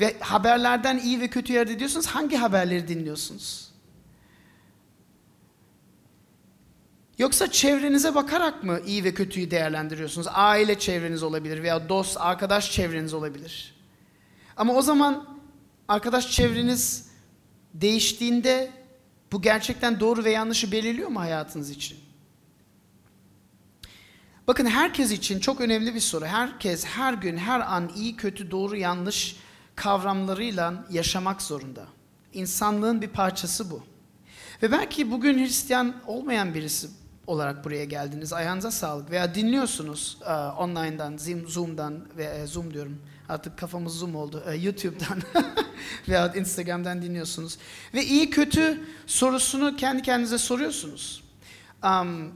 Ve 0.00 0.16
haberlerden 0.20 0.98
iyi 0.98 1.20
ve 1.20 1.28
kötüyü 1.28 1.58
ayırt 1.58 1.70
ediyorsunuz. 1.70 2.06
Hangi 2.06 2.36
haberleri 2.36 2.88
dinliyorsunuz? 2.88 3.69
Yoksa 7.20 7.50
çevrenize 7.50 8.14
bakarak 8.14 8.64
mı 8.64 8.80
iyi 8.86 9.04
ve 9.04 9.14
kötüyü 9.14 9.50
değerlendiriyorsunuz? 9.50 10.26
Aile 10.30 10.78
çevreniz 10.78 11.22
olabilir 11.22 11.62
veya 11.62 11.88
dost, 11.88 12.16
arkadaş 12.20 12.72
çevreniz 12.72 13.14
olabilir. 13.14 13.74
Ama 14.56 14.74
o 14.74 14.82
zaman 14.82 15.38
arkadaş 15.88 16.30
çevreniz 16.30 17.10
değiştiğinde 17.74 18.70
bu 19.32 19.42
gerçekten 19.42 20.00
doğru 20.00 20.24
ve 20.24 20.30
yanlışı 20.30 20.72
belirliyor 20.72 21.08
mu 21.08 21.20
hayatınız 21.20 21.70
için? 21.70 21.98
Bakın 24.46 24.66
herkes 24.66 25.10
için 25.10 25.40
çok 25.40 25.60
önemli 25.60 25.94
bir 25.94 26.00
soru. 26.00 26.24
Herkes 26.24 26.84
her 26.84 27.14
gün, 27.14 27.36
her 27.36 27.60
an 27.60 27.90
iyi, 27.96 28.16
kötü, 28.16 28.50
doğru, 28.50 28.76
yanlış 28.76 29.36
kavramlarıyla 29.76 30.86
yaşamak 30.90 31.42
zorunda. 31.42 31.86
İnsanlığın 32.32 33.02
bir 33.02 33.08
parçası 33.08 33.70
bu. 33.70 33.82
Ve 34.62 34.72
belki 34.72 35.10
bugün 35.10 35.38
Hristiyan 35.38 35.94
olmayan 36.06 36.54
birisi 36.54 36.99
olarak 37.30 37.64
buraya 37.64 37.84
geldiniz. 37.84 38.32
Ayağınıza 38.32 38.70
sağlık. 38.70 39.10
Veya 39.10 39.34
dinliyorsunuz 39.34 40.18
e, 40.26 40.32
online'dan, 40.32 41.14
Zoom- 41.16 41.46
Zoom'dan 41.46 42.04
ve 42.16 42.24
e, 42.24 42.46
Zoom 42.46 42.74
diyorum. 42.74 42.98
Artık 43.28 43.58
kafamız 43.58 43.92
Zoom 43.98 44.16
oldu. 44.16 44.42
E, 44.46 44.54
YouTube'dan 44.54 45.22
veya 46.08 46.34
Instagram'dan 46.34 47.02
dinliyorsunuz. 47.02 47.58
Ve 47.94 48.04
iyi 48.04 48.30
kötü 48.30 48.80
sorusunu 49.06 49.76
kendi 49.76 50.02
kendinize 50.02 50.38
soruyorsunuz. 50.38 51.24
Um, 51.84 52.32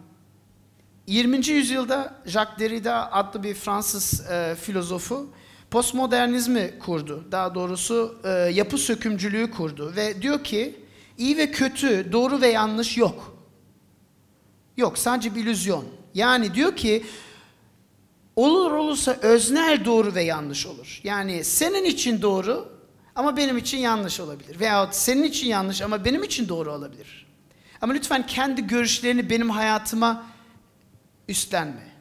20. 1.06 1.46
yüzyılda 1.48 2.14
Jacques 2.26 2.58
Derrida 2.58 3.12
adlı 3.12 3.42
bir 3.42 3.54
Fransız 3.54 4.30
e, 4.30 4.54
filozofu 4.60 5.28
postmodernizmi 5.70 6.78
kurdu. 6.78 7.24
Daha 7.32 7.54
doğrusu 7.54 8.18
e, 8.24 8.28
yapı 8.30 8.78
sökümcülüğü 8.78 9.50
kurdu 9.50 9.92
ve 9.96 10.22
diyor 10.22 10.44
ki 10.44 10.76
iyi 11.18 11.36
ve 11.36 11.50
kötü, 11.50 12.12
doğru 12.12 12.40
ve 12.40 12.48
yanlış 12.48 12.96
yok. 12.96 13.34
Yok, 14.76 14.99
sadece 14.99 15.35
bir 15.35 15.43
illüzyon. 15.43 15.85
Yani 16.14 16.54
diyor 16.54 16.76
ki 16.76 17.07
olur 18.37 18.71
olursa 18.71 19.12
öznel 19.23 19.85
doğru 19.85 20.14
ve 20.14 20.23
yanlış 20.23 20.66
olur. 20.66 21.00
Yani 21.04 21.45
senin 21.45 21.85
için 21.85 22.23
doğru 22.23 22.75
ama 23.14 23.37
benim 23.37 23.59
için 23.59 23.78
yanlış 23.78 24.21
olabilir. 24.21 24.61
Veyahut 24.61 24.95
senin 24.95 25.23
için 25.23 25.47
yanlış 25.47 25.83
ama 25.83 26.04
benim 26.04 26.23
için 26.23 26.49
doğru 26.49 26.73
olabilir. 26.73 27.26
Ama 27.81 27.93
lütfen 27.93 28.26
kendi 28.26 28.66
görüşlerini 28.66 29.31
benim 29.31 29.50
hayatıma 29.50 30.26
üstlenme. 31.28 31.95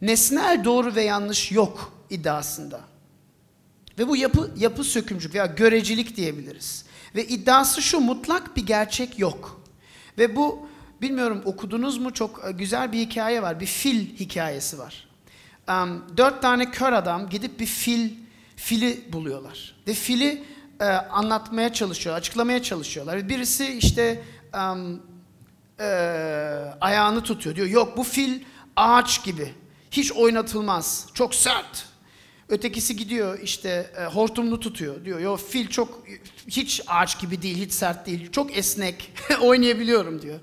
Nesnel 0.00 0.64
doğru 0.64 0.94
ve 0.94 1.02
yanlış 1.02 1.52
yok 1.52 1.92
iddiasında. 2.10 2.80
Ve 3.98 4.08
bu 4.08 4.16
yapı, 4.16 4.50
yapı 4.56 4.84
sökümcülük 4.84 5.34
veya 5.34 5.46
görecilik 5.46 6.16
diyebiliriz. 6.16 6.84
Ve 7.14 7.26
iddiası 7.26 7.82
şu 7.82 8.00
mutlak 8.00 8.56
bir 8.56 8.66
gerçek 8.66 9.18
yok. 9.18 9.62
Ve 10.18 10.36
bu 10.36 10.68
bilmiyorum 11.02 11.42
okudunuz 11.44 11.98
mu 11.98 12.12
çok 12.12 12.44
e, 12.48 12.52
güzel 12.52 12.92
bir 12.92 12.98
hikaye 12.98 13.42
var. 13.42 13.60
Bir 13.60 13.66
fil 13.66 14.16
hikayesi 14.16 14.78
var. 14.78 15.08
Um, 15.68 16.04
dört 16.16 16.42
tane 16.42 16.70
kör 16.70 16.92
adam 16.92 17.28
gidip 17.28 17.60
bir 17.60 17.66
fil 17.66 18.10
fili 18.56 19.12
buluyorlar. 19.12 19.74
Ve 19.86 19.94
fili 19.94 20.44
e, 20.80 20.84
anlatmaya 20.84 21.72
çalışıyor, 21.72 22.16
açıklamaya 22.16 22.62
çalışıyorlar. 22.62 23.28
Birisi 23.28 23.66
işte 23.66 24.22
um, 24.54 25.02
e, 25.80 25.84
ayağını 26.80 27.22
tutuyor. 27.22 27.56
Diyor 27.56 27.66
yok 27.66 27.96
bu 27.96 28.02
fil 28.02 28.40
ağaç 28.76 29.24
gibi. 29.24 29.52
Hiç 29.90 30.12
oynatılmaz. 30.12 31.06
Çok 31.14 31.34
sert. 31.34 31.86
Ötekisi 32.48 32.96
gidiyor 32.96 33.38
işte 33.42 33.90
e, 33.98 34.04
hortumunu 34.04 34.60
tutuyor. 34.60 35.04
Diyor 35.04 35.20
yo 35.20 35.36
fil 35.36 35.68
çok 35.68 36.04
hiç 36.48 36.82
ağaç 36.86 37.20
gibi 37.20 37.42
değil, 37.42 37.66
hiç 37.66 37.72
sert 37.72 38.06
değil. 38.06 38.32
Çok 38.32 38.56
esnek. 38.56 39.12
Oynayabiliyorum 39.40 40.22
diyor. 40.22 40.40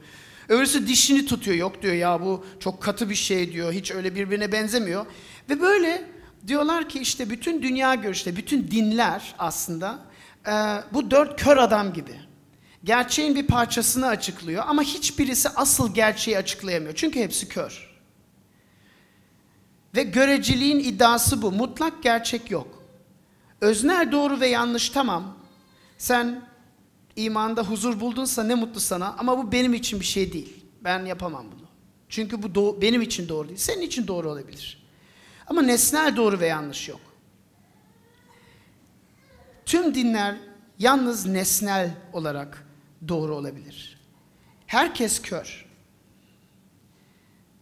Öbürsü 0.49 0.87
dişini 0.87 1.25
tutuyor. 1.25 1.57
Yok 1.57 1.81
diyor 1.81 1.93
ya 1.93 2.21
bu 2.21 2.45
çok 2.59 2.83
katı 2.83 3.09
bir 3.09 3.15
şey 3.15 3.53
diyor. 3.53 3.73
Hiç 3.73 3.91
öyle 3.91 4.15
birbirine 4.15 4.51
benzemiyor. 4.51 5.05
Ve 5.49 5.61
böyle 5.61 6.05
diyorlar 6.47 6.89
ki 6.89 6.99
işte 6.99 7.29
bütün 7.29 7.61
dünya 7.61 7.95
görüşte, 7.95 8.35
bütün 8.35 8.71
dinler 8.71 9.35
aslında 9.39 9.99
e, 10.47 10.51
bu 10.93 11.11
dört 11.11 11.41
kör 11.43 11.57
adam 11.57 11.93
gibi 11.93 12.15
gerçeğin 12.83 13.35
bir 13.35 13.47
parçasını 13.47 14.07
açıklıyor 14.07 14.63
ama 14.67 14.81
hiçbirisi 14.81 15.49
asıl 15.49 15.93
gerçeği 15.93 16.37
açıklayamıyor. 16.37 16.95
Çünkü 16.95 17.19
hepsi 17.19 17.47
kör. 17.47 17.89
Ve 19.95 20.03
göreceliğin 20.03 20.79
iddiası 20.79 21.41
bu. 21.41 21.51
Mutlak 21.51 22.03
gerçek 22.03 22.51
yok. 22.51 22.83
Öznel 23.61 24.11
doğru 24.11 24.39
ve 24.39 24.47
yanlış 24.47 24.89
tamam. 24.89 25.37
Sen 25.97 26.48
imanda 27.23 27.63
huzur 27.63 27.99
buldunsa 27.99 28.43
ne 28.43 28.55
mutlu 28.55 28.79
sana 28.79 29.15
ama 29.17 29.37
bu 29.37 29.51
benim 29.51 29.73
için 29.73 29.99
bir 29.99 30.05
şey 30.05 30.33
değil. 30.33 30.65
Ben 30.83 31.05
yapamam 31.05 31.45
bunu. 31.51 31.67
Çünkü 32.09 32.43
bu 32.43 32.47
doğ- 32.47 32.81
benim 32.81 33.01
için 33.01 33.29
doğru 33.29 33.47
değil. 33.47 33.59
Senin 33.59 33.81
için 33.81 34.07
doğru 34.07 34.29
olabilir. 34.31 34.83
Ama 35.47 35.61
nesnel 35.61 36.15
doğru 36.15 36.39
ve 36.39 36.47
yanlış 36.47 36.89
yok. 36.89 36.99
Tüm 39.65 39.95
dinler 39.95 40.37
yalnız 40.79 41.25
nesnel 41.25 41.95
olarak 42.13 42.67
doğru 43.07 43.35
olabilir. 43.35 43.99
Herkes 44.67 45.21
kör. 45.21 45.65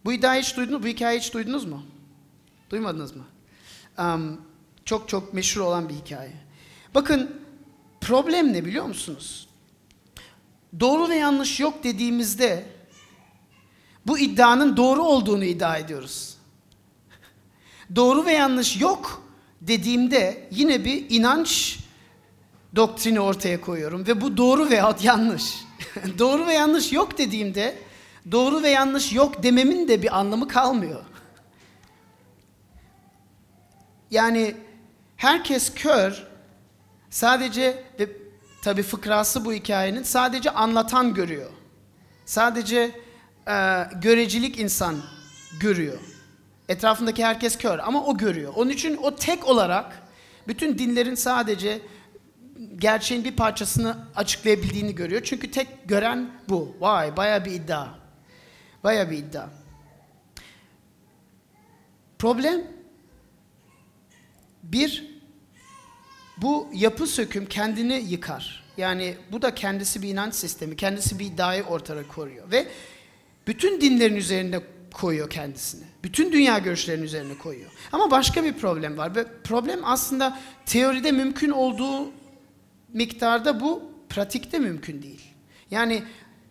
Bu 0.06 0.14
iddiayı 0.14 0.42
hiç 0.42 0.58
duydunuz, 0.58 0.84
bu 0.84 0.88
hikayeyi 0.88 1.22
hiç 1.22 1.34
duydunuz 1.34 1.66
mu? 1.66 1.84
Duymadınız 2.70 3.16
mı? 3.16 3.24
Um, 4.00 4.42
çok 4.86 5.10
çok 5.10 5.34
meşhur 5.34 5.62
olan 5.62 5.90
bir 5.90 5.94
hikaye. 5.94 6.34
Bakın 6.96 7.42
problem 8.02 8.54
ne 8.54 8.66
biliyor 8.66 8.86
musunuz? 8.86 9.47
Doğru 10.80 11.10
ve 11.10 11.16
yanlış 11.16 11.60
yok 11.60 11.84
dediğimizde 11.84 12.66
bu 14.08 14.20
iddianın 14.20 14.78
doğru 14.78 15.04
olduğunu 15.04 15.44
iddia 15.44 15.78
ediyoruz. 15.78 16.38
Doğru 17.96 18.26
ve 18.26 18.32
yanlış 18.32 18.82
yok 18.82 19.24
dediğimde 19.62 20.48
yine 20.52 20.86
bir 20.86 21.06
inanç 21.10 21.80
doktrini 22.76 23.20
ortaya 23.20 23.62
koyuyorum 23.62 24.08
ve 24.08 24.22
bu 24.22 24.38
doğru 24.38 24.70
veyahut 24.70 25.04
yanlış. 25.04 25.44
doğru 26.20 26.48
ve 26.48 26.54
yanlış 26.54 26.94
yok 26.94 27.18
dediğimde 27.18 27.78
doğru 28.32 28.64
ve 28.64 28.70
yanlış 28.70 29.14
yok 29.14 29.44
dememin 29.44 29.88
de 29.88 30.02
bir 30.02 30.20
anlamı 30.20 30.48
kalmıyor. 30.48 31.04
Yani 34.12 34.56
herkes 35.18 35.74
kör 35.74 36.28
sadece 37.10 37.84
ve 38.00 38.27
tabi 38.68 38.84
fıkrası 38.84 39.46
bu 39.46 39.54
hikayenin 39.54 40.04
sadece 40.04 40.52
anlatan 40.52 41.14
görüyor. 41.14 41.50
Sadece 42.26 42.92
e, 43.48 43.84
görecilik 44.02 44.60
insan 44.60 44.96
görüyor. 45.60 46.00
Etrafındaki 46.70 47.26
herkes 47.26 47.58
kör 47.58 47.80
ama 47.80 48.06
o 48.06 48.18
görüyor. 48.18 48.54
Onun 48.56 48.70
için 48.70 48.98
o 48.98 49.16
tek 49.16 49.48
olarak 49.48 50.04
bütün 50.48 50.78
dinlerin 50.78 51.16
sadece 51.16 51.82
gerçeğin 52.78 53.24
bir 53.24 53.36
parçasını 53.36 53.98
açıklayabildiğini 54.16 54.96
görüyor. 54.96 55.22
Çünkü 55.24 55.52
tek 55.52 55.68
gören 55.86 56.32
bu. 56.50 56.76
Vay 56.80 57.18
baya 57.18 57.46
bir 57.46 57.52
iddia. 57.52 57.88
Baya 58.84 59.12
bir 59.12 59.18
iddia. 59.18 59.50
Problem 62.20 62.62
bir 64.64 65.17
bu 66.42 66.68
yapı 66.74 67.08
söküm 67.08 67.46
kendini 67.46 68.06
yıkar. 68.10 68.64
Yani 68.78 69.16
bu 69.32 69.42
da 69.42 69.56
kendisi 69.56 70.02
bir 70.02 70.10
inanç 70.10 70.34
sistemi, 70.36 70.76
kendisi 70.76 71.20
bir 71.20 71.26
iddiayı 71.26 71.64
ortaya 71.64 72.08
koyuyor 72.08 72.52
ve 72.52 72.68
bütün 73.48 73.82
dinlerin 73.82 74.16
üzerinde 74.16 74.64
koyuyor 74.94 75.30
kendisini. 75.30 75.84
Bütün 76.04 76.32
dünya 76.32 76.58
görüşlerinin 76.58 77.06
üzerine 77.06 77.38
koyuyor. 77.38 77.72
Ama 77.92 78.12
başka 78.12 78.44
bir 78.44 78.54
problem 78.54 78.98
var 78.98 79.16
ve 79.16 79.26
problem 79.44 79.80
aslında 79.84 80.40
teoride 80.66 81.12
mümkün 81.12 81.50
olduğu 81.50 82.12
miktarda 82.94 83.62
bu 83.62 83.92
pratikte 84.10 84.60
mümkün 84.60 85.02
değil. 85.02 85.22
Yani 85.72 86.04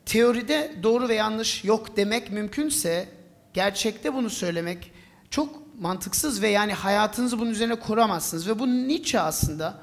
teoride 0.07 0.73
doğru 0.83 1.09
ve 1.09 1.15
yanlış 1.15 1.65
yok 1.65 1.97
demek 1.97 2.33
mümkünse 2.33 3.09
gerçekte 3.55 4.15
bunu 4.15 4.31
söylemek 4.31 4.93
çok 5.31 5.66
mantıksız 5.81 6.43
ve 6.43 6.49
yani 6.49 6.73
hayatınızı 6.73 7.39
bunun 7.39 7.51
üzerine 7.51 7.75
kuramazsınız. 7.75 8.49
Ve 8.49 8.59
bu 8.59 8.67
Nietzsche 8.67 9.21
aslında 9.21 9.79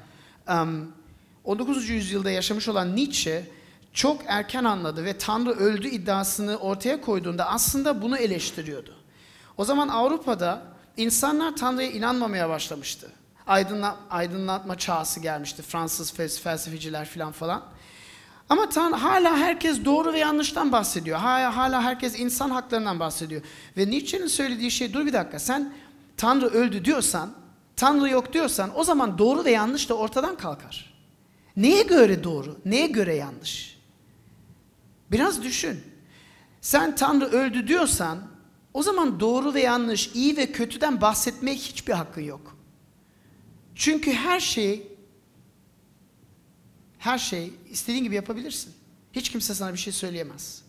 um, 0.48 0.92
19. 1.44 1.88
yüzyılda 1.88 2.30
yaşamış 2.30 2.68
olan 2.68 2.96
Nietzsche 2.96 3.44
çok 3.92 4.20
erken 4.26 4.64
anladı 4.64 5.04
ve 5.04 5.18
Tanrı 5.18 5.50
öldü 5.50 5.88
iddiasını 5.88 6.56
ortaya 6.56 7.00
koyduğunda 7.00 7.46
aslında 7.48 8.02
bunu 8.02 8.16
eleştiriyordu. 8.16 8.94
O 9.56 9.64
zaman 9.64 9.88
Avrupa'da 9.88 10.62
insanlar 10.96 11.56
Tanrı'ya 11.56 11.90
inanmamaya 11.90 12.48
başlamıştı. 12.48 13.10
Aydınla, 13.46 13.96
aydınlatma 14.10 14.78
çağısı 14.78 15.20
gelmişti. 15.20 15.62
Fransız 15.62 16.12
felsefeciler 16.12 17.04
falan 17.04 17.32
falan. 17.32 17.62
Ama 18.48 18.68
Tan 18.68 18.92
hala 18.92 19.36
herkes 19.36 19.84
doğru 19.84 20.12
ve 20.12 20.18
yanlıştan 20.18 20.72
bahsediyor. 20.72 21.18
Hala, 21.18 21.56
hala 21.56 21.82
herkes 21.82 22.18
insan 22.18 22.50
haklarından 22.50 23.00
bahsediyor. 23.00 23.42
Ve 23.76 23.90
Nietzsche'nin 23.90 24.26
söylediği 24.26 24.70
şey 24.70 24.92
dur 24.92 25.06
bir 25.06 25.12
dakika 25.12 25.38
sen 25.38 25.72
Tanrı 26.16 26.46
öldü 26.46 26.84
diyorsan, 26.84 27.34
Tanrı 27.76 28.08
yok 28.08 28.32
diyorsan 28.32 28.78
o 28.78 28.84
zaman 28.84 29.18
doğru 29.18 29.44
ve 29.44 29.50
yanlış 29.50 29.88
da 29.88 29.94
ortadan 29.94 30.36
kalkar. 30.36 30.94
Neye 31.56 31.82
göre 31.82 32.24
doğru, 32.24 32.58
neye 32.64 32.86
göre 32.86 33.14
yanlış? 33.14 33.80
Biraz 35.10 35.42
düşün. 35.42 35.80
Sen 36.60 36.96
Tanrı 36.96 37.24
öldü 37.24 37.68
diyorsan 37.68 38.18
o 38.74 38.82
zaman 38.82 39.20
doğru 39.20 39.54
ve 39.54 39.60
yanlış, 39.60 40.10
iyi 40.14 40.36
ve 40.36 40.52
kötüden 40.52 41.00
bahsetmeye 41.00 41.56
hiçbir 41.56 41.92
hakkın 41.92 42.22
yok. 42.22 42.56
Çünkü 43.74 44.12
her 44.12 44.40
şey 44.40 44.94
her 46.98 47.18
şey 47.18 47.54
istediğin 47.70 48.04
gibi 48.04 48.14
yapabilirsin. 48.14 48.74
Hiç 49.12 49.30
kimse 49.30 49.54
sana 49.54 49.72
bir 49.72 49.78
şey 49.78 49.92
söyleyemez. 49.92 50.63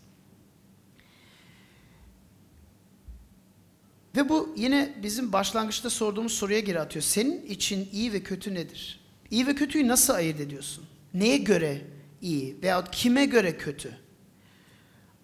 Ve 4.16 4.28
bu 4.28 4.54
yine 4.56 4.94
bizim 5.02 5.32
başlangıçta 5.32 5.90
sorduğumuz 5.90 6.32
soruya 6.32 6.60
geri 6.60 6.80
atıyor. 6.80 7.02
Senin 7.02 7.46
için 7.46 7.88
iyi 7.92 8.12
ve 8.12 8.22
kötü 8.22 8.54
nedir? 8.54 9.00
İyi 9.30 9.46
ve 9.46 9.54
kötüyü 9.54 9.88
nasıl 9.88 10.14
ayırt 10.14 10.40
ediyorsun? 10.40 10.84
Neye 11.14 11.36
göre 11.36 11.80
iyi 12.22 12.62
veyahut 12.62 12.90
kime 12.90 13.24
göre 13.24 13.56
kötü? 13.56 13.98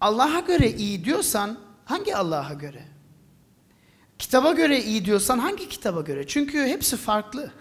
Allah'a 0.00 0.40
göre 0.40 0.70
iyi 0.70 1.04
diyorsan 1.04 1.58
hangi 1.84 2.16
Allah'a 2.16 2.52
göre? 2.52 2.82
Kitaba 4.18 4.52
göre 4.52 4.82
iyi 4.82 5.04
diyorsan 5.04 5.38
hangi 5.38 5.68
kitaba 5.68 6.00
göre? 6.00 6.26
Çünkü 6.26 6.58
hepsi 6.58 6.96
farklı. 6.96 7.52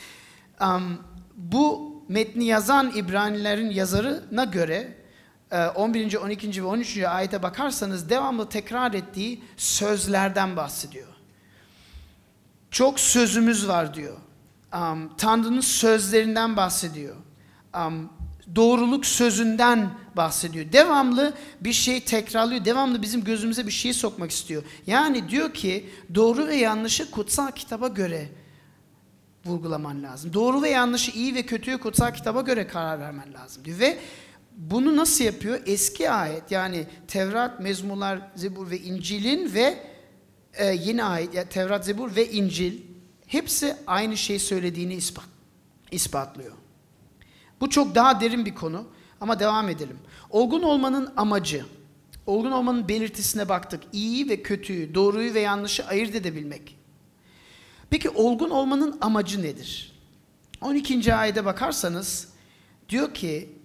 um, 0.60 0.98
bu 1.36 1.94
metni 2.08 2.44
yazan 2.44 2.92
İbranilerin 2.96 3.70
yazarına 3.70 4.44
göre 4.44 5.03
11. 5.74 6.14
12. 6.16 6.62
ve 6.62 6.66
13. 6.66 6.98
ayete 6.98 7.42
bakarsanız 7.42 8.10
devamlı 8.10 8.48
tekrar 8.48 8.94
ettiği 8.94 9.42
sözlerden 9.56 10.56
bahsediyor. 10.56 11.08
Çok 12.70 13.00
sözümüz 13.00 13.68
var 13.68 13.94
diyor. 13.94 14.16
Um, 14.74 15.16
Tanrı'nın 15.16 15.60
sözlerinden 15.60 16.56
bahsediyor. 16.56 17.16
Um, 17.76 18.10
doğruluk 18.56 19.06
sözünden 19.06 19.90
bahsediyor. 20.16 20.72
Devamlı 20.72 21.34
bir 21.60 21.72
şey 21.72 22.00
tekrarlıyor. 22.00 22.64
Devamlı 22.64 23.02
bizim 23.02 23.24
gözümüze 23.24 23.66
bir 23.66 23.72
şey 23.72 23.92
sokmak 23.92 24.30
istiyor. 24.30 24.62
Yani 24.86 25.28
diyor 25.28 25.54
ki 25.54 25.90
doğru 26.14 26.46
ve 26.46 26.56
yanlışı 26.56 27.10
kutsal 27.10 27.50
kitaba 27.50 27.88
göre 27.88 28.28
vurgulaman 29.44 30.02
lazım. 30.02 30.32
Doğru 30.32 30.62
ve 30.62 30.68
yanlışı, 30.68 31.10
iyi 31.10 31.34
ve 31.34 31.42
kötüyü 31.42 31.78
kutsal 31.78 32.14
kitaba 32.14 32.40
göre 32.40 32.66
karar 32.66 33.00
vermen 33.00 33.34
lazım 33.34 33.64
diyor. 33.64 33.78
Ve 33.78 33.98
bunu 34.56 34.96
nasıl 34.96 35.24
yapıyor? 35.24 35.60
Eski 35.66 36.10
ayet 36.10 36.50
yani 36.50 36.86
Tevrat, 37.08 37.60
Mezmular, 37.60 38.30
Zebur 38.34 38.70
ve 38.70 38.78
İncil'in 38.78 39.54
ve 39.54 39.78
e, 40.54 40.64
yeni 40.64 41.04
ayet 41.04 41.34
yani 41.34 41.48
Tevrat, 41.48 41.84
Zebur 41.84 42.16
ve 42.16 42.30
İncil 42.30 42.80
hepsi 43.26 43.76
aynı 43.86 44.16
şey 44.16 44.38
söylediğini 44.38 44.94
ispat, 44.94 45.24
ispatlıyor. 45.90 46.52
Bu 47.60 47.70
çok 47.70 47.94
daha 47.94 48.20
derin 48.20 48.46
bir 48.46 48.54
konu 48.54 48.86
ama 49.20 49.40
devam 49.40 49.68
edelim. 49.68 49.98
Olgun 50.30 50.62
olmanın 50.62 51.12
amacı, 51.16 51.64
olgun 52.26 52.50
olmanın 52.50 52.88
belirtisine 52.88 53.48
baktık. 53.48 53.82
İyiyi 53.92 54.28
ve 54.28 54.42
kötüyü, 54.42 54.94
doğruyu 54.94 55.34
ve 55.34 55.40
yanlışı 55.40 55.86
ayırt 55.86 56.14
edebilmek. 56.14 56.76
Peki 57.90 58.10
olgun 58.10 58.50
olmanın 58.50 58.98
amacı 59.00 59.42
nedir? 59.42 59.92
12. 60.60 61.14
ayete 61.14 61.44
bakarsanız 61.44 62.28
diyor 62.88 63.14
ki 63.14 63.58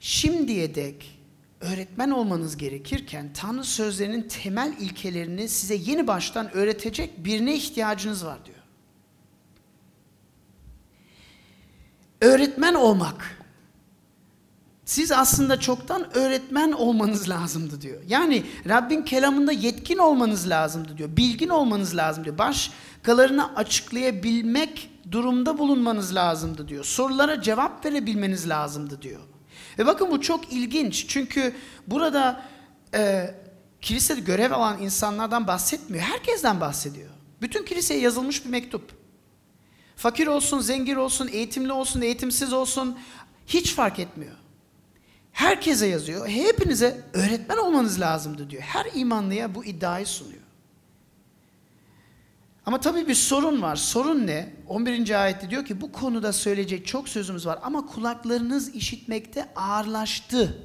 şimdiye 0.00 0.74
dek 0.74 1.18
öğretmen 1.60 2.10
olmanız 2.10 2.56
gerekirken 2.56 3.32
Tanrı 3.32 3.64
sözlerinin 3.64 4.22
temel 4.22 4.74
ilkelerini 4.80 5.48
size 5.48 5.74
yeni 5.74 6.06
baştan 6.06 6.52
öğretecek 6.52 7.24
birine 7.24 7.54
ihtiyacınız 7.56 8.24
var 8.24 8.38
diyor. 8.44 8.58
Öğretmen 12.20 12.74
olmak. 12.74 13.38
Siz 14.84 15.12
aslında 15.12 15.60
çoktan 15.60 16.16
öğretmen 16.16 16.72
olmanız 16.72 17.28
lazımdı 17.28 17.80
diyor. 17.80 18.02
Yani 18.08 18.44
Rabbin 18.68 19.02
kelamında 19.02 19.52
yetkin 19.52 19.98
olmanız 19.98 20.48
lazımdı 20.48 20.98
diyor. 20.98 21.16
Bilgin 21.16 21.48
olmanız 21.48 21.96
lazım 21.96 22.24
diyor. 22.24 22.38
Başkalarına 22.38 23.54
açıklayabilmek 23.56 24.90
durumda 25.10 25.58
bulunmanız 25.58 26.14
lazımdı 26.14 26.68
diyor. 26.68 26.84
Sorulara 26.84 27.42
cevap 27.42 27.84
verebilmeniz 27.84 28.48
lazımdı 28.48 29.02
diyor. 29.02 29.20
Ve 29.78 29.86
bakın 29.86 30.10
bu 30.10 30.20
çok 30.20 30.52
ilginç. 30.52 31.06
Çünkü 31.08 31.54
burada 31.86 32.44
e, 32.94 33.30
kilisede 33.80 34.20
görev 34.20 34.52
alan 34.52 34.82
insanlardan 34.82 35.46
bahsetmiyor. 35.46 36.04
Herkesten 36.04 36.60
bahsediyor. 36.60 37.08
Bütün 37.42 37.64
kiliseye 37.64 38.00
yazılmış 38.00 38.44
bir 38.44 38.50
mektup. 38.50 38.98
Fakir 39.96 40.26
olsun, 40.26 40.60
zengin 40.60 40.96
olsun, 40.96 41.28
eğitimli 41.32 41.72
olsun, 41.72 42.00
eğitimsiz 42.00 42.52
olsun 42.52 42.98
hiç 43.46 43.74
fark 43.74 43.98
etmiyor. 43.98 44.36
Herkese 45.32 45.86
yazıyor. 45.86 46.28
Hepinize 46.28 47.04
öğretmen 47.12 47.56
olmanız 47.56 48.00
lazımdı 48.00 48.50
diyor. 48.50 48.62
Her 48.62 48.86
imanlıya 48.94 49.54
bu 49.54 49.64
iddiayı 49.64 50.06
sunuyor. 50.06 50.37
Ama 52.68 52.80
tabii 52.80 53.08
bir 53.08 53.14
sorun 53.14 53.62
var. 53.62 53.76
Sorun 53.76 54.26
ne? 54.26 54.52
11. 54.66 55.22
ayette 55.22 55.50
diyor 55.50 55.64
ki 55.64 55.80
bu 55.80 55.92
konuda 55.92 56.32
söyleyecek 56.32 56.86
çok 56.86 57.08
sözümüz 57.08 57.46
var 57.46 57.58
ama 57.62 57.86
kulaklarınız 57.86 58.74
işitmekte 58.74 59.48
ağırlaştı. 59.56 60.62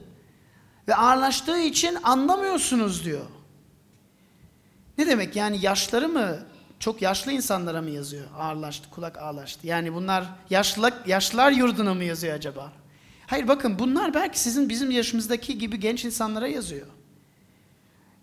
Ve 0.88 0.96
ağırlaştığı 0.96 1.60
için 1.60 1.98
anlamıyorsunuz 2.04 3.06
diyor. 3.06 3.26
Ne 4.98 5.08
demek 5.08 5.36
yani 5.36 5.66
yaşları 5.66 6.10
mı 6.10 6.40
çok 6.80 7.02
yaşlı 7.02 7.32
insanlara 7.32 7.82
mı 7.82 7.90
yazıyor? 7.90 8.26
Ağırlaştı, 8.38 8.90
kulak 8.90 9.18
ağırlaştı. 9.18 9.68
Yani 9.68 9.94
bunlar 9.94 10.26
yaşlı, 10.50 10.92
yaşlılar 11.08 11.52
yurduna 11.52 11.94
mı 11.94 12.04
yazıyor 12.04 12.34
acaba? 12.36 12.72
Hayır 13.28 13.48
bakın 13.48 13.80
bunlar 13.80 14.14
belki 14.14 14.40
sizin 14.40 14.70
bizim 14.70 14.92
yaşımızdaki 14.92 15.58
gibi 15.58 15.80
genç 15.80 16.06
insanlara 16.06 16.48
yazıyor. 16.48 16.88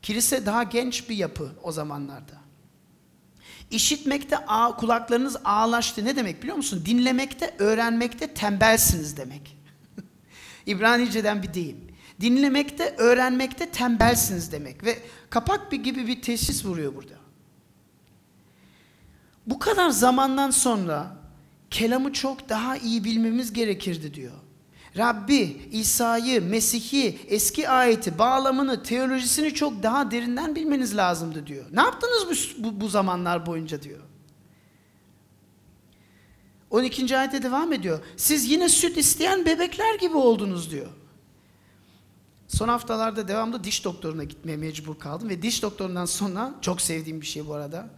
Kilise 0.02 0.46
daha 0.46 0.62
genç 0.62 1.08
bir 1.08 1.16
yapı 1.16 1.48
o 1.62 1.72
zamanlarda. 1.72 2.49
İşitmekte 3.70 4.38
ağ, 4.38 4.76
kulaklarınız 4.76 5.36
ağlaştı. 5.44 6.04
Ne 6.04 6.16
demek 6.16 6.42
biliyor 6.42 6.56
musun? 6.56 6.82
Dinlemekte, 6.86 7.54
öğrenmekte 7.58 8.34
tembelsiniz 8.34 9.16
demek. 9.16 9.56
İbranice'den 10.66 11.42
bir 11.42 11.54
deyim. 11.54 11.90
Dinlemekte, 12.20 12.94
öğrenmekte 12.98 13.70
tembelsiniz 13.70 14.52
demek. 14.52 14.84
Ve 14.84 14.98
kapak 15.30 15.72
bir 15.72 15.82
gibi 15.82 16.06
bir 16.06 16.22
teşhis 16.22 16.64
vuruyor 16.64 16.94
burada. 16.94 17.14
Bu 19.46 19.58
kadar 19.58 19.90
zamandan 19.90 20.50
sonra 20.50 21.16
kelamı 21.70 22.12
çok 22.12 22.48
daha 22.48 22.76
iyi 22.76 23.04
bilmemiz 23.04 23.52
gerekirdi 23.52 24.14
diyor. 24.14 24.32
Rabbi, 24.96 25.68
İsa'yı, 25.72 26.42
Mesih'i, 26.42 27.18
eski 27.28 27.68
ayeti, 27.68 28.18
bağlamını, 28.18 28.82
teolojisini 28.82 29.54
çok 29.54 29.82
daha 29.82 30.10
derinden 30.10 30.54
bilmeniz 30.54 30.96
lazımdı 30.96 31.46
diyor. 31.46 31.64
Ne 31.72 31.80
yaptınız 31.80 32.26
bu, 32.58 32.64
bu, 32.64 32.80
bu 32.80 32.88
zamanlar 32.88 33.46
boyunca 33.46 33.82
diyor. 33.82 34.00
12. 36.70 37.18
ayete 37.18 37.42
devam 37.42 37.72
ediyor. 37.72 38.00
Siz 38.16 38.50
yine 38.50 38.68
süt 38.68 38.96
isteyen 38.96 39.46
bebekler 39.46 39.94
gibi 39.94 40.16
oldunuz 40.16 40.70
diyor. 40.70 40.88
Son 42.48 42.68
haftalarda 42.68 43.28
devamlı 43.28 43.64
diş 43.64 43.84
doktoruna 43.84 44.24
gitmeye 44.24 44.56
mecbur 44.56 44.98
kaldım 44.98 45.28
ve 45.28 45.42
diş 45.42 45.62
doktorundan 45.62 46.04
sonra 46.04 46.54
çok 46.60 46.80
sevdiğim 46.80 47.20
bir 47.20 47.26
şey 47.26 47.46
bu 47.46 47.54
arada. 47.54 47.88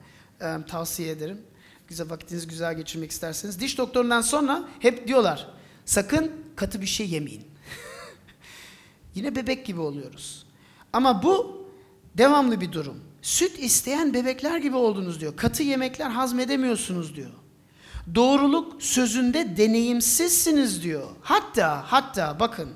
e, 0.40 0.56
tavsiye 0.68 1.10
ederim. 1.10 1.40
Güzel 1.88 2.10
vaktinizi 2.10 2.48
güzel 2.48 2.76
geçirmek 2.76 3.10
isterseniz. 3.10 3.60
Diş 3.60 3.78
doktorundan 3.78 4.20
sonra 4.20 4.68
hep 4.80 5.08
diyorlar 5.08 5.48
sakın 5.84 6.32
katı 6.56 6.80
bir 6.80 6.86
şey 6.86 7.08
yemeyin. 7.10 7.44
Yine 9.14 9.36
bebek 9.36 9.66
gibi 9.66 9.80
oluyoruz. 9.80 10.46
Ama 10.92 11.22
bu 11.22 11.66
devamlı 12.18 12.60
bir 12.60 12.72
durum. 12.72 13.00
Süt 13.22 13.58
isteyen 13.58 14.14
bebekler 14.14 14.58
gibi 14.58 14.76
oldunuz 14.76 15.20
diyor. 15.20 15.36
Katı 15.36 15.62
yemekler 15.62 16.10
hazmedemiyorsunuz 16.10 17.16
diyor. 17.16 17.30
Doğruluk 18.14 18.82
sözünde 18.82 19.56
deneyimsizsiniz 19.56 20.82
diyor. 20.82 21.08
Hatta 21.20 21.84
hatta 21.86 22.40
bakın 22.40 22.70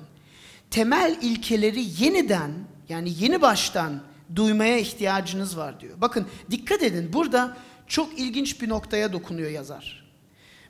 temel 0.71 1.19
ilkeleri 1.23 1.85
yeniden 2.03 2.51
yani 2.89 3.13
yeni 3.19 3.43
baştan 3.43 4.03
duymaya 4.37 4.79
ihtiyacınız 4.79 5.57
var 5.57 5.81
diyor. 5.81 6.01
Bakın 6.01 6.27
dikkat 6.51 6.83
edin 6.83 7.13
burada 7.13 7.57
çok 7.87 8.19
ilginç 8.19 8.63
bir 8.63 8.69
noktaya 8.69 9.13
dokunuyor 9.13 9.51
yazar. 9.51 10.06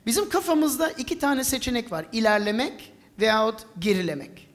Bizim 0.07 0.29
kafamızda 0.29 0.89
iki 0.91 1.19
tane 1.19 1.43
seçenek 1.43 1.91
var. 1.91 2.05
İlerlemek 2.11 2.93
veyahut 3.19 3.65
gerilemek. 3.79 4.47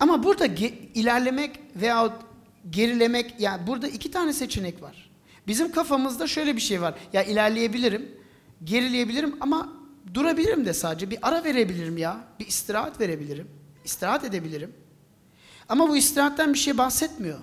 Ama 0.00 0.22
burada 0.24 0.46
ge- 0.46 0.92
ilerlemek 0.94 1.60
veyahut 1.76 2.12
gerilemek 2.70 3.34
yani 3.38 3.66
burada 3.66 3.88
iki 3.88 4.10
tane 4.10 4.32
seçenek 4.32 4.82
var. 4.82 5.10
Bizim 5.46 5.72
kafamızda 5.72 6.26
şöyle 6.26 6.56
bir 6.56 6.60
şey 6.60 6.82
var. 6.82 6.94
Ya 7.12 7.22
ilerleyebilirim, 7.22 8.10
gerileyebilirim 8.64 9.36
ama 9.40 9.72
durabilirim 10.14 10.66
de 10.66 10.72
sadece. 10.74 11.10
Bir 11.10 11.18
ara 11.22 11.44
verebilirim 11.44 11.98
ya. 11.98 12.20
Bir 12.40 12.46
istirahat 12.46 13.00
verebilirim. 13.00 13.48
İstirahat 13.84 14.24
edebilirim. 14.24 14.72
Ama 15.68 15.88
bu 15.88 15.96
istirahatten 15.96 16.54
bir 16.54 16.58
şey 16.58 16.78
bahsetmiyor. 16.78 17.38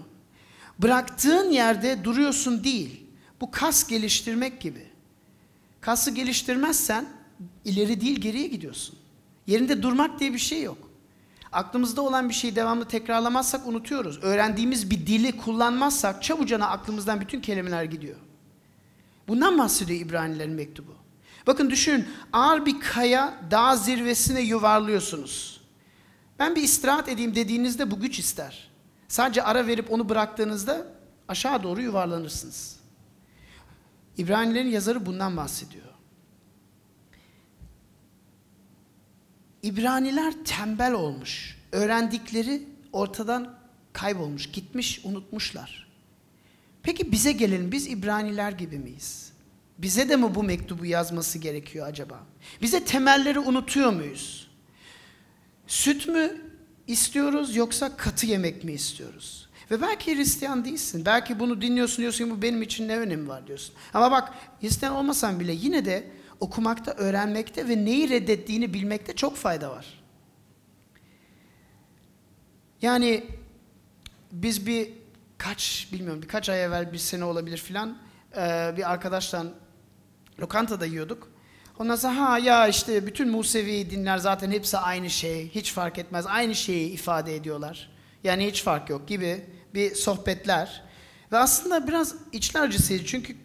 Bıraktığın 0.79 1.51
yerde 1.51 2.03
duruyorsun 2.03 2.63
değil. 2.63 3.05
Bu 3.41 3.51
kas 3.51 3.87
geliştirmek 3.87 4.61
gibi. 4.61 4.94
Kası 5.85 6.11
geliştirmezsen 6.11 7.05
ileri 7.65 8.01
değil 8.01 8.19
geriye 8.19 8.47
gidiyorsun. 8.47 8.95
Yerinde 9.47 9.83
durmak 9.83 10.19
diye 10.19 10.33
bir 10.33 10.39
şey 10.39 10.63
yok. 10.63 10.77
Aklımızda 11.51 12.01
olan 12.01 12.29
bir 12.29 12.33
şeyi 12.33 12.55
devamlı 12.55 12.85
tekrarlamazsak 12.85 13.67
unutuyoruz. 13.67 14.19
Öğrendiğimiz 14.21 14.89
bir 14.91 15.07
dili 15.07 15.37
kullanmazsak 15.37 16.23
çabucana 16.23 16.67
aklımızdan 16.67 17.21
bütün 17.21 17.41
kelimeler 17.41 17.83
gidiyor. 17.83 18.15
Bundan 19.27 19.57
bahsediyor 19.57 19.99
İbranilerin 19.99 20.53
mektubu. 20.53 20.91
Bakın 21.47 21.69
düşünün 21.69 22.07
ağır 22.33 22.65
bir 22.65 22.79
kaya 22.79 23.41
dağ 23.51 23.75
zirvesine 23.75 24.41
yuvarlıyorsunuz. 24.41 25.61
Ben 26.39 26.55
bir 26.55 26.61
istirahat 26.63 27.09
edeyim 27.09 27.35
dediğinizde 27.35 27.91
bu 27.91 27.99
güç 27.99 28.19
ister. 28.19 28.71
Sadece 29.07 29.43
ara 29.43 29.67
verip 29.67 29.91
onu 29.91 30.09
bıraktığınızda 30.09 30.87
aşağı 31.27 31.63
doğru 31.63 31.81
yuvarlanırsınız. 31.81 32.84
İbranilerin 34.17 34.69
yazarı 34.69 35.05
bundan 35.05 35.37
bahsediyor. 35.37 35.85
İbraniler 39.63 40.33
tembel 40.45 40.93
olmuş. 40.93 41.57
Öğrendikleri 41.71 42.63
ortadan 42.93 43.57
kaybolmuş, 43.93 44.51
gitmiş, 44.51 45.01
unutmuşlar. 45.03 45.87
Peki 46.83 47.11
bize 47.11 47.31
gelelim. 47.31 47.71
Biz 47.71 47.87
İbraniler 47.87 48.51
gibi 48.51 48.77
miyiz? 48.77 49.31
Bize 49.77 50.09
de 50.09 50.15
mi 50.15 50.35
bu 50.35 50.43
mektubu 50.43 50.85
yazması 50.85 51.39
gerekiyor 51.39 51.87
acaba? 51.87 52.23
Bize 52.61 52.85
temelleri 52.85 53.39
unutuyor 53.39 53.93
muyuz? 53.93 54.47
Süt 55.67 56.07
mü 56.07 56.41
istiyoruz 56.87 57.55
yoksa 57.55 57.97
katı 57.97 58.25
yemek 58.25 58.63
mi 58.63 58.71
istiyoruz? 58.71 59.44
Ve 59.71 59.81
belki 59.81 60.15
Hristiyan 60.15 60.65
değilsin. 60.65 61.05
Belki 61.05 61.39
bunu 61.39 61.61
dinliyorsun 61.61 61.97
diyorsun 61.97 62.31
bu 62.31 62.41
benim 62.41 62.61
için 62.61 62.87
ne 62.87 62.97
önemi 62.97 63.27
var 63.27 63.47
diyorsun. 63.47 63.75
Ama 63.93 64.11
bak 64.11 64.33
Hristiyan 64.61 64.95
olmasan 64.95 65.39
bile 65.39 65.51
yine 65.51 65.85
de 65.85 66.07
okumakta, 66.39 66.91
öğrenmekte 66.91 67.67
ve 67.67 67.85
neyi 67.85 68.09
reddettiğini 68.09 68.73
bilmekte 68.73 69.15
çok 69.15 69.35
fayda 69.35 69.71
var. 69.71 70.03
Yani 72.81 73.23
biz 74.31 74.67
bir 74.67 74.89
kaç 75.37 75.87
bilmiyorum 75.93 76.21
birkaç 76.21 76.49
ay 76.49 76.63
evvel 76.63 76.93
bir 76.93 76.97
sene 76.97 77.23
olabilir 77.23 77.57
filan 77.57 77.97
bir 78.77 78.91
arkadaşla 78.91 79.45
lokantada 80.39 80.85
yiyorduk. 80.85 81.31
Ondan 81.79 81.95
sonra 81.95 82.15
ha 82.15 82.39
ya 82.39 82.67
işte 82.67 83.07
bütün 83.07 83.29
Musevi 83.29 83.89
dinler 83.89 84.17
zaten 84.17 84.51
hepsi 84.51 84.77
aynı 84.77 85.09
şey. 85.09 85.49
Hiç 85.49 85.73
fark 85.73 85.97
etmez. 85.97 86.25
Aynı 86.27 86.55
şeyi 86.55 86.91
ifade 86.91 87.35
ediyorlar. 87.35 87.91
Yani 88.23 88.47
hiç 88.47 88.63
fark 88.63 88.89
yok 88.89 89.07
gibi 89.07 89.45
bir 89.75 89.95
sohbetler. 89.95 90.83
Ve 91.31 91.37
aslında 91.37 91.87
biraz 91.87 92.15
içler 92.31 92.61
acısıydı. 92.61 93.05
Çünkü 93.05 93.35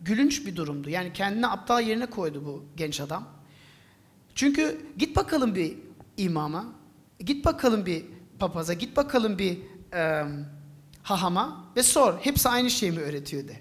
gülünç 0.00 0.46
bir 0.46 0.56
durumdu. 0.56 0.90
Yani 0.90 1.12
kendini 1.12 1.46
aptal 1.46 1.82
yerine 1.82 2.06
koydu 2.06 2.42
bu 2.46 2.64
genç 2.76 3.00
adam. 3.00 3.28
Çünkü 4.34 4.80
git 4.98 5.16
bakalım 5.16 5.54
bir 5.54 5.76
imama, 6.16 6.64
git 7.20 7.44
bakalım 7.44 7.86
bir 7.86 8.04
papaza, 8.38 8.72
git 8.72 8.96
bakalım 8.96 9.38
bir 9.38 9.58
e, 9.94 10.24
hahama 11.02 11.64
ve 11.76 11.82
sor. 11.82 12.14
Hepsi 12.20 12.48
aynı 12.48 12.70
şeyi 12.70 12.92
mi 12.92 13.00
öğretiyor 13.00 13.48
de. 13.48 13.56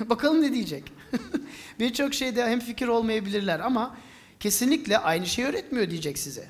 bakalım 0.08 0.42
ne 0.42 0.52
diyecek. 0.52 0.92
Birçok 1.80 2.14
şeyde 2.14 2.46
hem 2.46 2.60
fikir 2.60 2.88
olmayabilirler 2.88 3.60
ama 3.60 3.96
kesinlikle 4.40 4.98
aynı 4.98 5.26
şeyi 5.26 5.48
öğretmiyor 5.48 5.90
diyecek 5.90 6.18
size. 6.18 6.48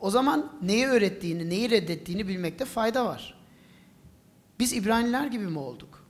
O 0.00 0.10
zaman 0.10 0.52
neyi 0.62 0.86
öğrettiğini, 0.86 1.50
neyi 1.50 1.70
reddettiğini 1.70 2.28
bilmekte 2.28 2.64
fayda 2.64 3.04
var. 3.04 3.39
Biz 4.60 4.72
İbraniler 4.72 5.26
gibi 5.26 5.46
mi 5.46 5.58
olduk? 5.58 6.04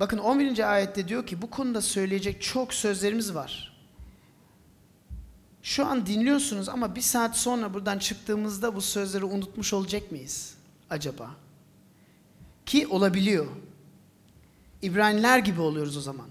Bakın 0.00 0.18
11. 0.18 0.72
ayette 0.72 1.08
diyor 1.08 1.26
ki 1.26 1.42
bu 1.42 1.50
konuda 1.50 1.82
söyleyecek 1.82 2.42
çok 2.42 2.74
sözlerimiz 2.74 3.34
var. 3.34 3.76
Şu 5.62 5.86
an 5.86 6.06
dinliyorsunuz 6.06 6.68
ama 6.68 6.94
bir 6.94 7.00
saat 7.00 7.36
sonra 7.36 7.74
buradan 7.74 7.98
çıktığımızda 7.98 8.74
bu 8.74 8.80
sözleri 8.80 9.24
unutmuş 9.24 9.72
olacak 9.72 10.12
mıyız 10.12 10.54
acaba? 10.90 11.30
Ki 12.66 12.86
olabiliyor. 12.86 13.46
İbraniler 14.82 15.38
gibi 15.38 15.60
oluyoruz 15.60 15.96
o 15.96 16.00
zaman. 16.00 16.28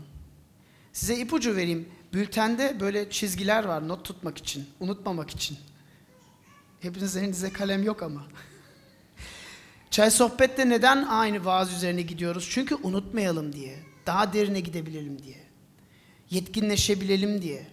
Size 0.93 1.17
ipucu 1.17 1.56
vereyim. 1.56 1.89
Bültende 2.13 2.78
böyle 2.80 3.10
çizgiler 3.10 3.63
var 3.63 3.88
not 3.88 4.06
tutmak 4.06 4.38
için, 4.38 4.65
unutmamak 4.80 5.30
için. 5.30 5.58
Hepinizin 6.79 7.23
elinizde 7.23 7.53
kalem 7.53 7.83
yok 7.83 8.03
ama. 8.03 8.27
Çay 9.91 10.11
sohbette 10.11 10.69
neden 10.69 11.03
aynı 11.03 11.45
vaaz 11.45 11.73
üzerine 11.73 12.01
gidiyoruz? 12.01 12.47
Çünkü 12.51 12.75
unutmayalım 12.75 13.53
diye. 13.53 13.79
Daha 14.05 14.33
derine 14.33 14.59
gidebilelim 14.59 15.23
diye. 15.23 15.37
Yetkinleşebilelim 16.29 17.41
diye. 17.41 17.67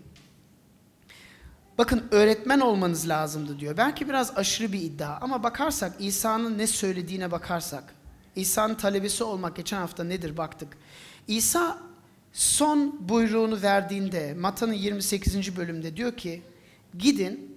Bakın 1.78 2.04
öğretmen 2.10 2.60
olmanız 2.60 3.08
lazımdı 3.08 3.58
diyor. 3.60 3.76
Belki 3.76 4.08
biraz 4.08 4.38
aşırı 4.38 4.72
bir 4.72 4.80
iddia 4.80 5.18
ama 5.20 5.42
bakarsak 5.42 5.92
İsa'nın 5.98 6.58
ne 6.58 6.66
söylediğine 6.66 7.30
bakarsak 7.30 7.94
İsa'nın 8.36 8.74
talebesi 8.74 9.24
olmak 9.24 9.56
geçen 9.56 9.76
hafta 9.76 10.04
nedir 10.04 10.36
baktık. 10.36 10.76
İsa 11.28 11.78
son 12.32 13.08
buyruğunu 13.08 13.62
verdiğinde 13.62 14.34
Mata'nın 14.34 14.72
28. 14.72 15.56
bölümde 15.56 15.96
diyor 15.96 16.16
ki 16.16 16.42
gidin 16.98 17.55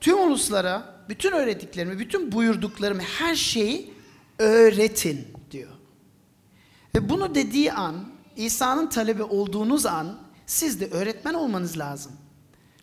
tüm 0.00 0.18
uluslara 0.18 1.04
bütün 1.08 1.32
öğrettiklerimi, 1.32 1.98
bütün 1.98 2.32
buyurduklarımı 2.32 3.02
her 3.02 3.34
şeyi 3.34 3.94
öğretin 4.38 5.26
diyor. 5.50 5.70
Ve 6.94 7.08
bunu 7.08 7.34
dediği 7.34 7.72
an 7.72 8.04
İsa'nın 8.36 8.86
talebi 8.86 9.22
olduğunuz 9.22 9.86
an 9.86 10.18
siz 10.46 10.80
de 10.80 10.86
öğretmen 10.90 11.34
olmanız 11.34 11.78
lazım. 11.78 12.12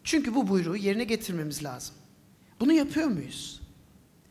Çünkü 0.04 0.36
bu 0.36 0.48
buyruğu 0.48 0.76
yerine 0.76 1.04
getirmemiz 1.04 1.64
lazım. 1.64 1.96
Bunu 2.60 2.74
yapıyor 2.74 3.08
muyuz? 3.08 3.62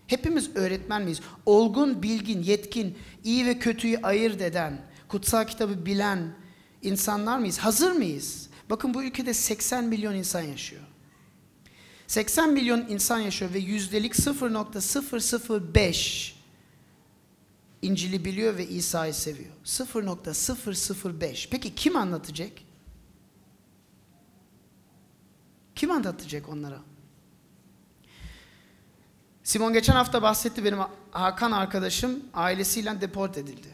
Hepimiz 0.07 0.57
öğretmen 0.57 1.03
miyiz? 1.03 1.21
Olgun, 1.47 2.03
bilgin, 2.03 2.43
yetkin, 2.43 2.99
iyi 3.25 3.47
ve 3.47 3.59
kötüyü 3.59 3.99
ayırt 4.03 4.41
eden, 4.43 4.81
kutsal 5.09 5.47
kitabı 5.47 5.87
bilen 5.87 6.35
insanlar 6.83 7.39
mıyız? 7.39 7.59
Hazır 7.59 7.93
mıyız? 7.93 8.49
Bakın 8.71 8.95
bu 8.95 9.03
ülkede 9.03 9.35
80 9.35 9.85
milyon 9.85 10.15
insan 10.15 10.43
yaşıyor. 10.43 10.83
80 12.13 12.53
milyon 12.53 12.87
insan 12.89 13.19
yaşıyor 13.19 13.55
ve 13.55 13.59
yüzdelik 13.59 14.15
0.005 14.15 16.33
İncil'i 17.83 18.25
biliyor 18.25 18.57
ve 18.57 18.69
İsa'yı 18.69 19.15
seviyor. 19.15 19.53
0.005. 19.65 21.49
Peki 21.51 21.75
kim 21.75 21.97
anlatacak? 21.97 22.51
Kim 25.75 25.91
anlatacak 25.91 26.49
onlara? 26.49 26.79
Simon 29.43 29.73
geçen 29.73 29.95
hafta 29.95 30.23
bahsetti 30.23 30.65
benim 30.65 30.79
Hakan 31.11 31.53
arkadaşım 31.53 32.21
ailesiyle 32.35 33.01
deport 33.01 33.39
edildi. 33.39 33.69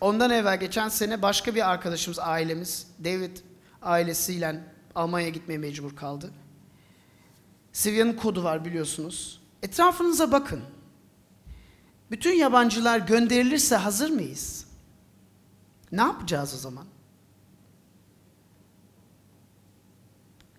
Ondan 0.00 0.30
evvel 0.30 0.60
geçen 0.60 0.88
sene 0.88 1.22
başka 1.22 1.54
bir 1.54 1.70
arkadaşımız 1.70 2.18
ailemiz 2.18 2.86
David 3.04 3.36
ailesiyle 3.82 4.64
Almanya'ya 4.94 5.32
gitmeye 5.32 5.58
mecbur 5.58 5.96
kaldı. 5.96 6.30
Sivya'nın 7.76 8.12
kodu 8.12 8.44
var 8.44 8.64
biliyorsunuz. 8.64 9.40
Etrafınıza 9.62 10.32
bakın. 10.32 10.60
Bütün 12.10 12.32
yabancılar 12.32 12.98
gönderilirse 12.98 13.76
hazır 13.76 14.10
mıyız? 14.10 14.66
Ne 15.92 16.00
yapacağız 16.00 16.54
o 16.54 16.56
zaman? 16.56 16.86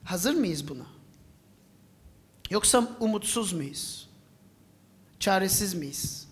Hazır 0.03 0.35
mıyız 0.35 0.69
buna? 0.69 0.85
Yoksa 2.49 2.97
umutsuz 2.99 3.53
muyuz? 3.53 4.09
Çaresiz 5.19 5.73
miyiz? 5.73 6.27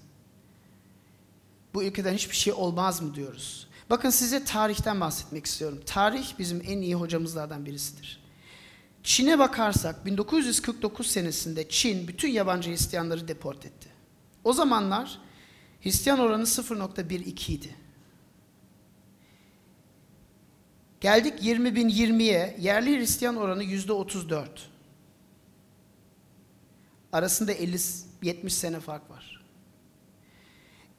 Bu 1.73 1.83
ülkeden 1.83 2.13
hiçbir 2.13 2.35
şey 2.35 2.53
olmaz 2.53 3.01
mı 3.01 3.15
diyoruz? 3.15 3.67
Bakın 3.89 4.09
size 4.09 4.43
tarihten 4.43 5.01
bahsetmek 5.01 5.45
istiyorum. 5.45 5.81
Tarih 5.85 6.39
bizim 6.39 6.61
en 6.65 6.81
iyi 6.81 6.95
hocamızlardan 6.95 7.65
birisidir. 7.65 8.24
Çin'e 9.05 9.39
bakarsak 9.39 10.05
1949 10.05 11.07
senesinde 11.07 11.69
Çin 11.69 12.07
bütün 12.07 12.29
yabancı 12.29 12.69
Hristiyanları 12.69 13.27
deport 13.27 13.65
etti. 13.65 13.89
O 14.43 14.53
zamanlar 14.53 15.19
Hristiyan 15.81 16.19
oranı 16.19 16.43
0.12 16.43 17.51
idi. 17.51 17.75
Geldik 21.01 21.43
20.020'ye 21.43 22.57
yerli 22.59 22.97
Hristiyan 22.97 23.35
oranı 23.35 23.63
%34. 23.63 24.47
Arasında 27.13 27.53
50-70 27.53 28.49
sene 28.49 28.79
fark 28.79 29.09
var. 29.09 29.43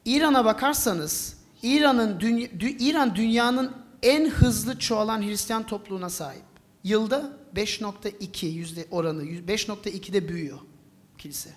İran'a 0.05 0.45
bakarsanız 0.45 1.37
İran'ın 1.63 2.19
dünya, 2.19 2.47
dü- 2.47 2.77
İran 2.79 3.15
dünyanın 3.15 3.75
en 4.03 4.29
hızlı 4.29 4.79
çoğalan 4.79 5.21
Hristiyan 5.21 5.65
topluluğuna 5.65 6.09
sahip. 6.09 6.46
Yılda 6.87 7.37
5.2 7.55 8.45
yüzde 8.45 8.85
oranı 8.91 9.23
5.2'de 9.23 10.29
büyüyor 10.29 10.59
kilise. 11.17 11.49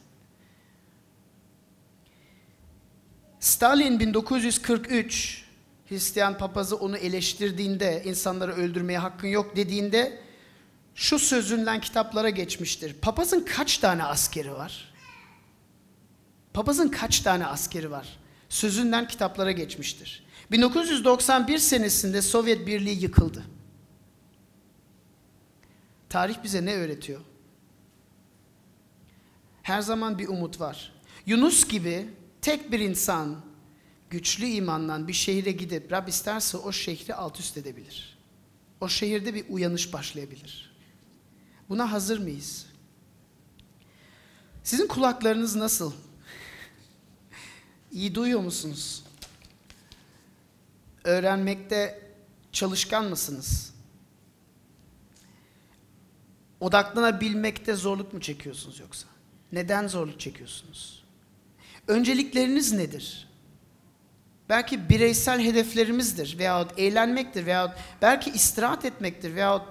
Stalin 3.40 4.00
1943 4.00 5.44
Hristiyan 5.88 6.38
papazı 6.38 6.76
onu 6.76 6.96
eleştirdiğinde, 6.96 8.02
insanları 8.04 8.52
öldürmeye 8.52 8.98
hakkın 8.98 9.28
yok 9.28 9.56
dediğinde 9.56 10.18
şu 10.94 11.18
sözünden 11.18 11.80
kitaplara 11.80 12.30
geçmiştir. 12.30 12.94
Papazın 12.94 13.40
kaç 13.40 13.78
tane 13.78 14.04
askeri 14.04 14.52
var? 14.52 14.94
Papazın 16.52 16.88
kaç 16.88 17.20
tane 17.20 17.46
askeri 17.46 17.90
var? 17.90 18.18
Sözünden 18.48 19.08
kitaplara 19.08 19.52
geçmiştir. 19.52 20.24
1991 20.50 21.58
senesinde 21.58 22.22
Sovyet 22.22 22.66
Birliği 22.66 23.02
yıkıldı. 23.02 23.44
Tarih 26.10 26.42
bize 26.44 26.64
ne 26.64 26.74
öğretiyor? 26.74 27.20
Her 29.62 29.80
zaman 29.82 30.18
bir 30.18 30.28
umut 30.28 30.60
var. 30.60 30.92
Yunus 31.26 31.68
gibi 31.68 32.10
tek 32.40 32.72
bir 32.72 32.80
insan 32.80 33.40
güçlü 34.10 34.46
imanla 34.46 35.08
bir 35.08 35.12
şehire 35.12 35.52
gidip 35.52 35.92
Rab 35.92 36.08
isterse 36.08 36.56
o 36.56 36.72
şehri 36.72 37.14
alt 37.14 37.40
üst 37.40 37.56
edebilir. 37.56 38.18
O 38.80 38.88
şehirde 38.88 39.34
bir 39.34 39.44
uyanış 39.48 39.92
başlayabilir. 39.92 40.76
Buna 41.68 41.92
hazır 41.92 42.18
mıyız? 42.18 42.66
Sizin 44.64 44.86
kulaklarınız 44.86 45.56
nasıl? 45.56 45.92
İyi 47.92 48.14
duyuyor 48.14 48.40
musunuz? 48.40 49.04
Öğrenmekte 51.04 52.02
çalışkan 52.52 53.04
mısınız? 53.04 53.74
Odaklanabilmekte 56.60 57.74
zorluk 57.74 58.12
mu 58.12 58.20
çekiyorsunuz 58.20 58.80
yoksa? 58.80 59.06
Neden 59.52 59.86
zorluk 59.86 60.20
çekiyorsunuz? 60.20 61.04
Öncelikleriniz 61.88 62.72
nedir? 62.72 63.28
Belki 64.48 64.88
bireysel 64.88 65.40
hedeflerimizdir 65.40 66.38
veyahut 66.38 66.78
eğlenmektir 66.78 67.46
veyahut 67.46 67.72
belki 68.02 68.30
istirahat 68.30 68.84
etmektir 68.84 69.34
veyahut 69.34 69.62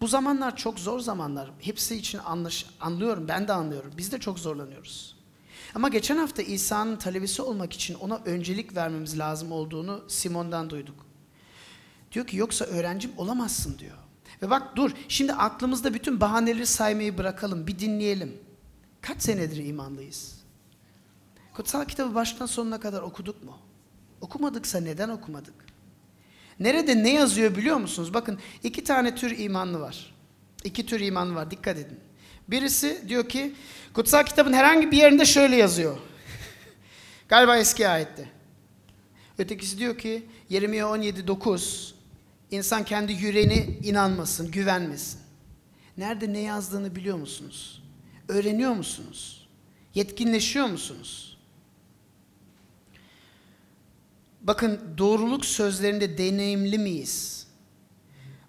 bu 0.00 0.06
zamanlar 0.08 0.56
çok 0.56 0.78
zor 0.78 1.00
zamanlar. 1.00 1.50
Hepsi 1.60 1.96
için 1.96 2.18
anlaş, 2.18 2.66
anlıyorum, 2.80 3.28
ben 3.28 3.48
de 3.48 3.52
anlıyorum. 3.52 3.92
Biz 3.96 4.12
de 4.12 4.20
çok 4.20 4.38
zorlanıyoruz. 4.38 5.16
Ama 5.74 5.88
geçen 5.88 6.16
hafta 6.16 6.42
İsa'nın 6.42 6.96
talebesi 6.96 7.42
olmak 7.42 7.72
için 7.72 7.94
ona 7.94 8.20
öncelik 8.24 8.76
vermemiz 8.76 9.18
lazım 9.18 9.52
olduğunu 9.52 10.04
Simon'dan 10.08 10.70
duyduk. 10.70 11.06
Diyor 12.12 12.26
ki 12.26 12.36
yoksa 12.36 12.64
öğrencim 12.64 13.10
olamazsın 13.16 13.78
diyor. 13.78 13.96
Ve 14.44 14.50
bak 14.50 14.76
dur 14.76 14.90
şimdi 15.08 15.32
aklımızda 15.32 15.94
bütün 15.94 16.20
bahaneleri 16.20 16.66
saymayı 16.66 17.18
bırakalım 17.18 17.66
bir 17.66 17.78
dinleyelim. 17.78 18.36
Kaç 19.00 19.22
senedir 19.22 19.64
imanlıyız? 19.64 20.34
Kutsal 21.54 21.84
kitabı 21.84 22.14
baştan 22.14 22.46
sonuna 22.46 22.80
kadar 22.80 23.02
okuduk 23.02 23.44
mu? 23.44 23.58
Okumadıksa 24.20 24.80
neden 24.80 25.08
okumadık? 25.08 25.54
Nerede 26.60 27.02
ne 27.02 27.12
yazıyor 27.14 27.56
biliyor 27.56 27.76
musunuz? 27.76 28.14
Bakın 28.14 28.38
iki 28.62 28.84
tane 28.84 29.14
tür 29.14 29.38
imanlı 29.38 29.80
var. 29.80 30.14
İki 30.64 30.86
tür 30.86 31.00
imanlı 31.00 31.34
var 31.34 31.50
dikkat 31.50 31.78
edin. 31.78 32.00
Birisi 32.48 33.04
diyor 33.08 33.28
ki 33.28 33.54
kutsal 33.92 34.24
kitabın 34.24 34.52
herhangi 34.52 34.90
bir 34.90 34.96
yerinde 34.96 35.24
şöyle 35.24 35.56
yazıyor. 35.56 35.98
Galiba 37.28 37.56
eski 37.56 37.88
ayette. 37.88 38.28
Ötekisi 39.38 39.78
diyor 39.78 39.98
ki 39.98 40.26
Yeremiye 40.48 40.82
17.9 40.82 41.93
insan 42.54 42.84
kendi 42.84 43.12
yüreğine 43.12 43.66
inanmasın, 43.82 44.50
güvenmesin. 44.50 45.20
Nerede 45.98 46.32
ne 46.32 46.40
yazdığını 46.40 46.96
biliyor 46.96 47.16
musunuz? 47.16 47.82
Öğreniyor 48.28 48.72
musunuz? 48.72 49.48
Yetkinleşiyor 49.94 50.66
musunuz? 50.66 51.38
Bakın 54.40 54.80
doğruluk 54.98 55.44
sözlerinde 55.44 56.18
deneyimli 56.18 56.78
miyiz? 56.78 57.46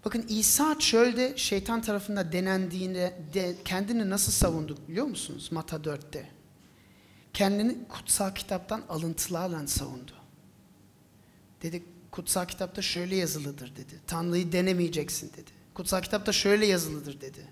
Bakın 0.05 0.25
İsa 0.29 0.79
çölde 0.79 1.37
şeytan 1.37 1.81
tarafından 1.81 2.31
denendiğinde 2.31 3.19
de 3.33 3.55
kendini 3.65 4.09
nasıl 4.09 4.31
savunduk 4.31 4.89
biliyor 4.89 5.05
musunuz? 5.05 5.49
Mata 5.51 5.75
4'te. 5.75 6.29
Kendini 7.33 7.87
kutsal 7.89 8.35
kitaptan 8.35 8.83
alıntılarla 8.89 9.67
savundu. 9.67 10.11
Dedi 11.61 11.83
kutsal 12.15 12.45
kitapta 12.45 12.81
şöyle 12.81 13.15
yazılıdır 13.15 13.75
dedi. 13.75 13.99
Tanrı'yı 14.07 14.51
denemeyeceksin 14.51 15.31
dedi. 15.33 15.51
Kutsal 15.73 16.01
kitapta 16.01 16.31
şöyle 16.31 16.65
yazılıdır 16.65 17.21
dedi. 17.21 17.47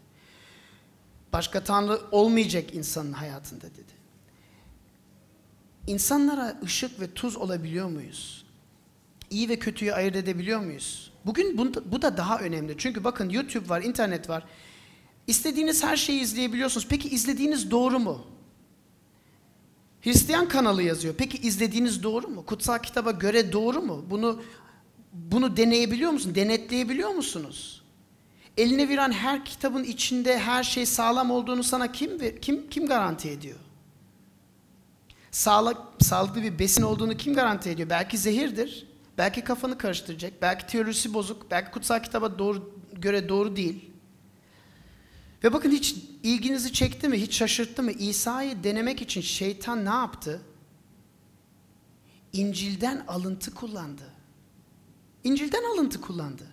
Başka 1.34 1.64
tanrı 1.64 2.02
olmayacak 2.12 2.76
insanın 2.76 3.14
hayatında 3.14 3.66
dedi. 3.66 3.94
İnsanlara 5.88 6.60
ışık 6.64 7.00
ve 7.00 7.14
tuz 7.14 7.38
olabiliyor 7.38 7.90
muyuz? 7.90 8.46
İyi 9.30 9.50
ve 9.50 9.60
kötüyü 9.60 9.94
ayırt 9.94 10.16
edebiliyor 10.16 10.60
muyuz? 10.60 11.12
Bugün 11.26 11.58
bu, 11.92 12.02
da 12.02 12.18
daha 12.18 12.40
önemli. 12.40 12.76
Çünkü 12.78 13.04
bakın 13.04 13.30
YouTube 13.30 13.70
var, 13.70 13.82
internet 13.82 14.30
var. 14.30 14.46
İstediğiniz 15.28 15.84
her 15.84 15.98
şeyi 15.98 16.22
izleyebiliyorsunuz. 16.22 16.88
Peki 16.90 17.10
izlediğiniz 17.10 17.72
doğru 17.72 18.00
mu? 18.00 18.26
Hristiyan 20.04 20.48
kanalı 20.48 20.84
yazıyor. 20.84 21.16
Peki 21.18 21.38
izlediğiniz 21.38 22.04
doğru 22.04 22.28
mu? 22.28 22.46
Kutsal 22.46 22.80
kitaba 22.80 23.12
göre 23.12 23.52
doğru 23.52 23.82
mu? 23.82 24.06
Bunu 24.10 24.42
bunu 25.14 25.58
deneyebiliyor 25.58 26.12
musun? 26.12 26.36
Denetleyebiliyor 26.36 27.10
musunuz? 27.10 27.84
Eline 28.58 28.90
viran 28.90 29.12
her 29.12 29.46
kitabın 29.46 29.84
içinde 29.84 30.40
her 30.40 30.64
şey 30.64 30.86
sağlam 30.86 31.32
olduğunu 31.32 31.64
sana 31.64 31.92
kim 31.92 32.40
kim 32.42 32.70
kim 32.70 32.88
garanti 32.88 33.30
ediyor? 33.30 33.58
Sağlık, 35.32 35.78
sağlıklı 36.00 36.44
bir 36.44 36.60
besin 36.60 36.82
olduğunu 36.82 37.18
kim 37.18 37.34
garanti 37.34 37.70
ediyor? 37.70 37.90
Belki 37.90 38.18
zehirdir. 38.18 38.88
Belki 39.18 39.42
kafanı 39.42 39.78
karıştıracak. 39.78 40.34
Belki 40.42 40.68
teorisi 40.68 41.14
bozuk. 41.14 41.52
Belki 41.52 41.72
kutsal 41.72 42.04
kitaba 42.04 42.40
doğru, 42.40 42.74
göre 42.94 43.30
doğru 43.30 43.56
değil. 43.56 43.93
Ve 45.44 45.54
bakın 45.54 45.72
hiç 45.72 45.96
ilginizi 46.24 46.74
çekti 46.74 47.08
mi? 47.08 47.22
Hiç 47.22 47.36
şaşırttı 47.36 47.84
mı? 47.84 47.92
İsa'yı 47.92 48.64
denemek 48.64 49.02
için 49.02 49.22
şeytan 49.22 49.86
ne 49.86 49.90
yaptı? 49.90 50.42
İncil'den 52.34 53.04
alıntı 53.08 53.54
kullandı. 53.54 54.04
İncil'den 55.24 55.64
alıntı 55.64 56.02
kullandı. 56.02 56.44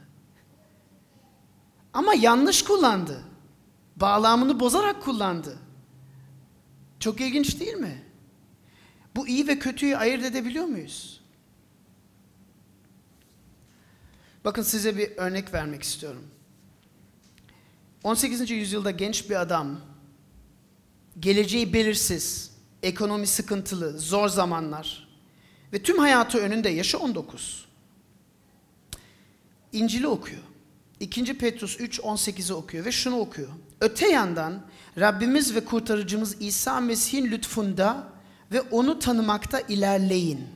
Ama 1.92 2.14
yanlış 2.14 2.62
kullandı. 2.62 3.24
Bağlamını 3.96 4.60
bozarak 4.60 5.02
kullandı. 5.02 5.58
Çok 7.00 7.20
ilginç 7.20 7.60
değil 7.60 7.74
mi? 7.74 8.02
Bu 9.16 9.28
iyi 9.28 9.48
ve 9.48 9.58
kötüyü 9.58 9.96
ayırt 9.96 10.24
edebiliyor 10.24 10.64
muyuz? 10.64 11.20
Bakın 14.44 14.62
size 14.62 14.98
bir 14.98 15.10
örnek 15.16 15.54
vermek 15.54 15.82
istiyorum. 15.82 16.30
18. 18.04 18.50
yüzyılda 18.50 18.90
genç 18.90 19.30
bir 19.30 19.40
adam, 19.40 19.80
geleceği 21.20 21.72
belirsiz, 21.72 22.50
ekonomi 22.82 23.26
sıkıntılı, 23.26 23.98
zor 23.98 24.28
zamanlar 24.28 25.08
ve 25.72 25.82
tüm 25.82 25.98
hayatı 25.98 26.38
önünde, 26.38 26.68
yaşı 26.68 26.98
19. 26.98 27.66
İncil'i 29.72 30.06
okuyor. 30.06 30.42
2. 31.00 31.38
Petrus 31.38 31.80
3, 31.80 31.98
18'i 31.98 32.54
okuyor 32.54 32.84
ve 32.84 32.92
şunu 32.92 33.18
okuyor. 33.18 33.48
Öte 33.80 34.08
yandan 34.08 34.66
Rabbimiz 34.98 35.54
ve 35.54 35.64
kurtarıcımız 35.64 36.42
İsa 36.42 36.80
Mesih'in 36.80 37.30
lütfunda 37.30 38.12
ve 38.52 38.60
onu 38.60 38.98
tanımakta 38.98 39.60
ilerleyin. 39.60 40.46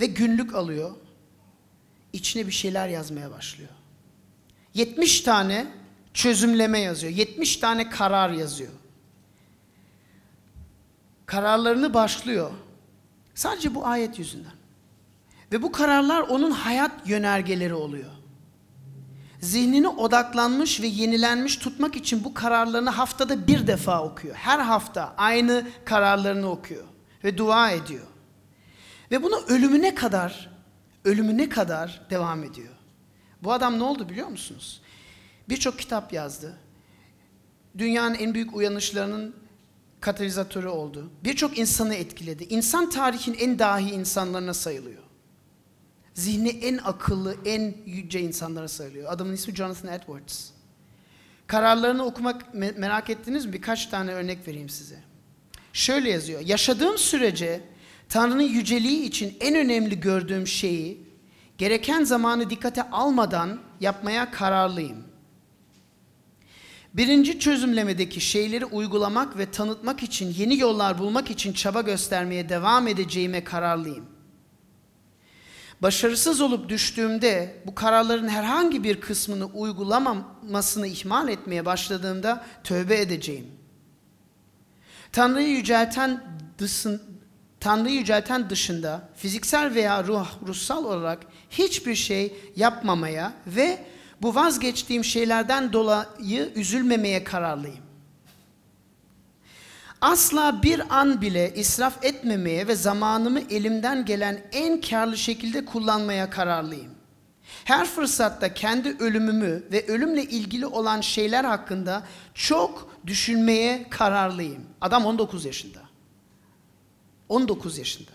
Ve 0.00 0.06
günlük 0.06 0.54
alıyor. 0.54 0.90
içine 2.12 2.46
bir 2.46 2.52
şeyler 2.52 2.88
yazmaya 2.88 3.30
başlıyor. 3.30 3.70
70 4.74 5.20
tane 5.20 5.66
çözümleme 6.14 6.78
yazıyor. 6.78 7.12
70 7.12 7.56
tane 7.56 7.90
karar 7.90 8.30
yazıyor. 8.30 8.72
Kararlarını 11.26 11.94
başlıyor. 11.94 12.50
Sadece 13.34 13.74
bu 13.74 13.86
ayet 13.86 14.18
yüzünden. 14.18 14.52
Ve 15.52 15.62
bu 15.62 15.72
kararlar 15.72 16.20
onun 16.20 16.50
hayat 16.50 17.08
yönergeleri 17.08 17.74
oluyor. 17.74 18.10
Zihnini 19.40 19.88
odaklanmış 19.88 20.80
ve 20.80 20.86
yenilenmiş 20.86 21.56
tutmak 21.56 21.96
için 21.96 22.24
bu 22.24 22.34
kararlarını 22.34 22.90
haftada 22.90 23.46
bir 23.46 23.66
defa 23.66 24.02
okuyor. 24.02 24.34
Her 24.34 24.58
hafta 24.58 25.14
aynı 25.16 25.66
kararlarını 25.84 26.50
okuyor 26.50 26.84
ve 27.24 27.38
dua 27.38 27.70
ediyor. 27.70 28.06
Ve 29.10 29.22
bunu 29.22 29.36
ölümüne 29.48 29.94
kadar, 29.94 30.50
ölümüne 31.04 31.48
kadar 31.48 32.06
devam 32.10 32.44
ediyor. 32.44 32.79
Bu 33.42 33.52
adam 33.52 33.78
ne 33.78 33.82
oldu 33.82 34.08
biliyor 34.08 34.28
musunuz? 34.28 34.80
Birçok 35.48 35.78
kitap 35.78 36.12
yazdı. 36.12 36.56
Dünyanın 37.78 38.14
en 38.14 38.34
büyük 38.34 38.56
uyanışlarının 38.56 39.34
katalizatörü 40.00 40.68
oldu. 40.68 41.10
Birçok 41.24 41.58
insanı 41.58 41.94
etkiledi. 41.94 42.44
İnsan 42.44 42.90
tarihin 42.90 43.34
en 43.34 43.58
dahi 43.58 43.90
insanlarına 43.90 44.54
sayılıyor. 44.54 45.02
Zihni 46.14 46.48
en 46.48 46.78
akıllı, 46.78 47.36
en 47.44 47.74
yüce 47.86 48.20
insanlara 48.20 48.68
sayılıyor. 48.68 49.12
Adamın 49.12 49.32
ismi 49.32 49.54
Jonathan 49.54 49.92
Edwards. 49.92 50.50
Kararlarını 51.46 52.04
okumak 52.04 52.42
me- 52.54 52.78
merak 52.78 53.10
ettiniz 53.10 53.46
mi? 53.46 53.52
Birkaç 53.52 53.86
tane 53.86 54.12
örnek 54.12 54.48
vereyim 54.48 54.68
size. 54.68 54.98
Şöyle 55.72 56.10
yazıyor. 56.10 56.40
Yaşadığım 56.40 56.98
sürece 56.98 57.60
Tanrı'nın 58.08 58.42
yüceliği 58.42 59.02
için 59.02 59.36
en 59.40 59.54
önemli 59.54 60.00
gördüğüm 60.00 60.46
şeyi 60.46 61.09
gereken 61.60 62.04
zamanı 62.04 62.50
dikkate 62.50 62.90
almadan 62.90 63.58
yapmaya 63.80 64.30
kararlıyım. 64.30 65.04
Birinci 66.94 67.38
çözümlemedeki 67.38 68.20
şeyleri 68.20 68.64
uygulamak 68.64 69.38
ve 69.38 69.50
tanıtmak 69.50 70.02
için 70.02 70.34
yeni 70.38 70.58
yollar 70.58 70.98
bulmak 70.98 71.30
için 71.30 71.52
çaba 71.52 71.80
göstermeye 71.80 72.48
devam 72.48 72.88
edeceğime 72.88 73.44
kararlıyım. 73.44 74.04
Başarısız 75.82 76.40
olup 76.40 76.68
düştüğümde 76.68 77.62
bu 77.66 77.74
kararların 77.74 78.28
herhangi 78.28 78.84
bir 78.84 79.00
kısmını 79.00 79.44
uygulamamasını 79.44 80.86
ihmal 80.86 81.28
etmeye 81.28 81.66
başladığımda 81.66 82.44
tövbe 82.64 83.00
edeceğim. 83.00 83.46
Tanrı'yı 85.12 85.48
yücelten 85.48 86.24
Tanrı'yı 87.60 87.96
yücelten 87.96 88.50
dışında 88.50 89.08
fiziksel 89.16 89.74
veya 89.74 90.04
ruh, 90.04 90.26
ruhsal 90.46 90.84
olarak 90.84 91.18
hiçbir 91.50 91.94
şey 91.94 92.34
yapmamaya 92.56 93.32
ve 93.46 93.78
bu 94.22 94.34
vazgeçtiğim 94.34 95.04
şeylerden 95.04 95.72
dolayı 95.72 96.52
üzülmemeye 96.54 97.24
kararlıyım. 97.24 97.90
Asla 100.00 100.62
bir 100.62 100.82
an 100.98 101.20
bile 101.20 101.54
israf 101.54 102.04
etmemeye 102.04 102.68
ve 102.68 102.74
zamanımı 102.74 103.40
elimden 103.50 104.04
gelen 104.04 104.42
en 104.52 104.80
karlı 104.80 105.16
şekilde 105.16 105.64
kullanmaya 105.64 106.30
kararlıyım. 106.30 106.90
Her 107.64 107.86
fırsatta 107.86 108.54
kendi 108.54 108.96
ölümümü 108.98 109.64
ve 109.72 109.86
ölümle 109.86 110.22
ilgili 110.22 110.66
olan 110.66 111.00
şeyler 111.00 111.44
hakkında 111.44 112.02
çok 112.34 112.96
düşünmeye 113.06 113.86
kararlıyım. 113.90 114.62
Adam 114.80 115.06
19 115.06 115.44
yaşında. 115.44 115.89
19 117.30 117.78
yaşında. 117.78 118.10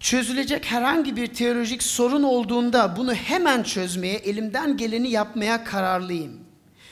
Çözülecek 0.00 0.64
herhangi 0.64 1.16
bir 1.16 1.26
teolojik 1.26 1.82
sorun 1.82 2.22
olduğunda 2.22 2.96
bunu 2.96 3.14
hemen 3.14 3.62
çözmeye, 3.62 4.14
elimden 4.14 4.76
geleni 4.76 5.10
yapmaya 5.10 5.64
kararlıyım. 5.64 6.40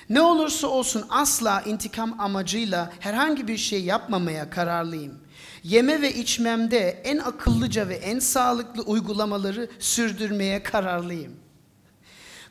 Ne 0.09 0.21
olursa 0.21 0.66
olsun 0.66 1.05
asla 1.09 1.62
intikam 1.62 2.21
amacıyla 2.21 2.92
herhangi 3.01 3.49
bir 3.49 3.57
şey 3.57 3.85
yapmamaya 3.85 4.51
kararlıyım. 4.51 5.18
Yeme 5.62 6.03
ve 6.03 6.14
içmemde 6.14 7.03
en 7.05 7.18
akıllıca 7.18 7.88
ve 7.88 7.95
en 7.95 8.18
sağlıklı 8.18 8.83
uygulamaları 8.83 9.71
sürdürmeye 9.79 10.62
kararlıyım. 10.62 11.33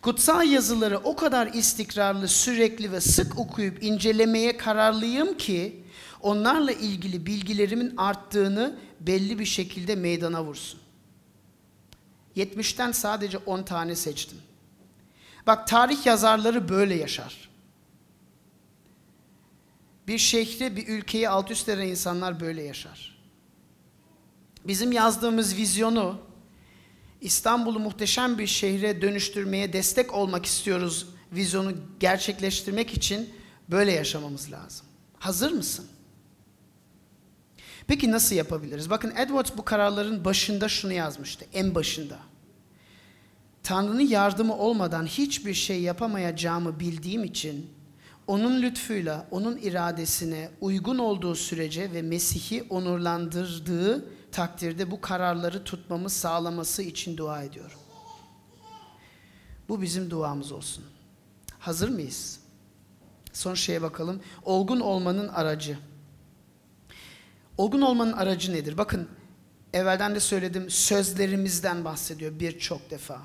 Kutsal 0.02 0.48
yazıları 0.48 0.98
o 0.98 1.16
kadar 1.16 1.48
istikrarlı, 1.48 2.28
sürekli 2.28 2.92
ve 2.92 3.02
sık 3.02 3.40
okuyup 3.40 3.84
incelemeye 3.84 4.58
kararlıyım 4.58 5.38
ki 5.38 5.81
onlarla 6.24 6.72
ilgili 6.72 7.26
bilgilerimin 7.26 7.98
arttığını 7.98 8.76
belli 9.00 9.40
bir 9.40 9.46
şekilde 9.46 9.96
meydana 9.96 10.44
vursun. 10.44 10.80
70'ten 12.38 12.92
sadece 12.92 13.38
10 13.38 13.64
tane 13.64 13.96
seçtim. 13.96 14.38
Bak 15.48 15.68
tarih 15.68 16.06
yazarları 16.06 16.70
böyle 16.70 16.96
yaşar. 16.96 17.50
Bir 20.08 20.18
şehri, 20.18 20.76
bir 20.76 20.88
ülkeyi 20.88 21.30
alt 21.30 21.52
üst 21.52 21.70
eden 21.70 21.88
insanlar 21.88 22.40
böyle 22.40 22.64
yaşar. 22.64 23.22
Bizim 24.68 24.92
yazdığımız 24.92 25.58
vizyonu 25.58 26.20
İstanbul'u 27.22 27.80
muhteşem 27.80 28.38
bir 28.38 28.48
şehre 28.48 29.02
dönüştürmeye 29.02 29.74
destek 29.74 30.14
olmak 30.14 30.46
istiyoruz. 30.46 31.08
Vizyonu 31.32 31.74
gerçekleştirmek 32.00 32.94
için 32.94 33.30
böyle 33.70 33.92
yaşamamız 33.92 34.52
lazım. 34.52 34.86
Hazır 35.20 35.52
mısın? 35.52 35.88
Peki 37.92 38.12
nasıl 38.12 38.36
yapabiliriz? 38.36 38.90
Bakın 38.90 39.14
Edwards 39.18 39.52
bu 39.58 39.66
kararların 39.66 40.26
başında 40.26 40.70
şunu 40.70 40.94
yazmıştı, 40.94 41.46
en 41.54 41.76
başında. 41.76 42.20
Tanrı'nın 43.64 44.08
yardımı 44.08 44.58
olmadan 44.58 45.06
hiçbir 45.06 45.54
şey 45.54 45.82
yapamayacağımı 45.82 46.80
bildiğim 46.80 47.24
için 47.24 47.70
onun 48.28 48.62
lütfuyla, 48.62 49.28
onun 49.32 49.58
iradesine 49.58 50.50
uygun 50.62 50.98
olduğu 50.98 51.36
sürece 51.36 51.94
ve 51.94 52.02
Mesih'i 52.02 52.64
onurlandırdığı 52.70 54.06
takdirde 54.32 54.92
bu 54.92 55.02
kararları 55.02 55.64
tutmamı 55.64 56.10
sağlaması 56.10 56.84
için 56.84 57.18
dua 57.18 57.44
ediyorum. 57.44 57.80
Bu 59.70 59.82
bizim 59.82 60.10
duamız 60.10 60.52
olsun. 60.52 60.84
Hazır 61.60 61.90
mıyız? 61.90 62.40
Son 63.34 63.54
şeye 63.54 63.82
bakalım. 63.82 64.22
Olgun 64.46 64.80
olmanın 64.80 65.28
aracı. 65.28 65.91
Olgun 67.62 67.82
olmanın 67.82 68.12
aracı 68.12 68.54
nedir? 68.54 68.78
Bakın 68.78 69.08
evvelden 69.74 70.16
de 70.16 70.20
söyledim 70.20 70.70
sözlerimizden 70.70 71.86
bahsediyor 71.86 72.40
birçok 72.40 72.90
defa. 72.90 73.22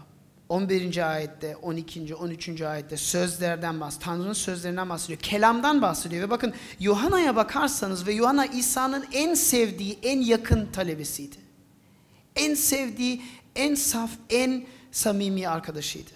11. 0.49 1.13
ayette, 1.13 1.57
12. 1.57 2.15
13. 2.15 2.61
ayette 2.63 2.97
sözlerden 2.97 3.81
bahsediyor. 3.81 4.05
Tanrı'nın 4.05 4.33
sözlerinden 4.33 4.89
bahsediyor. 4.89 5.19
Kelamdan 5.19 5.83
bahsediyor. 5.83 6.23
Ve 6.23 6.31
bakın 6.31 6.55
Yuhanna'ya 6.81 7.37
bakarsanız 7.37 8.07
ve 8.07 8.13
Yuhanna 8.13 8.47
İsa'nın 8.47 9.07
en 9.13 9.35
sevdiği, 9.35 9.99
en 10.03 10.21
yakın 10.21 10.67
talebesiydi. 10.73 11.37
En 12.37 12.55
sevdiği, 12.55 13.23
en 13.55 13.75
saf, 13.75 14.11
en 14.31 14.67
samimi 14.93 15.49
arkadaşıydı. 15.49 16.11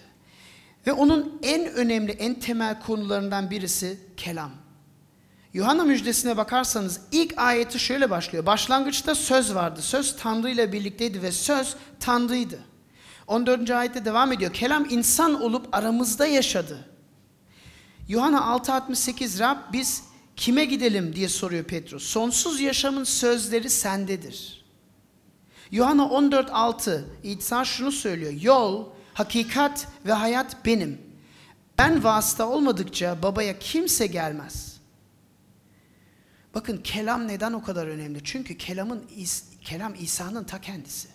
Ve 0.87 0.93
onun 0.93 1.39
en 1.43 1.73
önemli, 1.73 2.11
en 2.11 2.39
temel 2.39 2.81
konularından 2.81 3.51
birisi 3.51 3.99
kelam. 4.17 4.60
Yuhanna 5.53 5.83
müjdesine 5.83 6.37
bakarsanız 6.37 7.01
ilk 7.11 7.37
ayeti 7.37 7.79
şöyle 7.79 8.09
başlıyor. 8.09 8.45
Başlangıçta 8.45 9.15
söz 9.15 9.55
vardı. 9.55 9.81
Söz 9.81 10.15
Tanrı 10.15 10.49
ile 10.49 10.71
birlikteydi 10.71 11.21
ve 11.21 11.31
söz 11.31 11.75
Tanrı'ydı. 11.99 12.59
14. 13.27 13.69
ayette 13.69 14.05
devam 14.05 14.31
ediyor. 14.31 14.53
Kelam 14.53 14.87
insan 14.89 15.41
olup 15.41 15.67
aramızda 15.71 16.25
yaşadı. 16.25 16.85
Yuhanna 18.07 18.37
6.68 18.37 19.39
Rab 19.39 19.57
biz 19.73 20.03
kime 20.35 20.65
gidelim 20.65 21.15
diye 21.15 21.29
soruyor 21.29 21.63
Petrus. 21.63 22.03
Sonsuz 22.03 22.61
yaşamın 22.61 23.03
sözleri 23.03 23.69
sendedir. 23.69 24.65
Yuhanna 25.71 26.03
14.6 26.03 27.01
İsa 27.23 27.65
şunu 27.65 27.91
söylüyor. 27.91 28.33
Yol, 28.41 28.85
hakikat 29.13 29.87
ve 30.05 30.13
hayat 30.13 30.65
benim. 30.65 31.01
Ben 31.77 32.03
vasıta 32.03 32.47
olmadıkça 32.47 33.23
babaya 33.23 33.59
kimse 33.59 34.07
gelmez. 34.07 34.70
Bakın 36.53 36.77
kelam 36.77 37.27
neden 37.27 37.53
o 37.53 37.63
kadar 37.63 37.87
önemli? 37.87 38.19
Çünkü 38.23 38.57
kelamın 38.57 39.03
kelam 39.61 39.93
İsa'nın 39.99 40.43
ta 40.43 40.61
kendisi. 40.61 41.07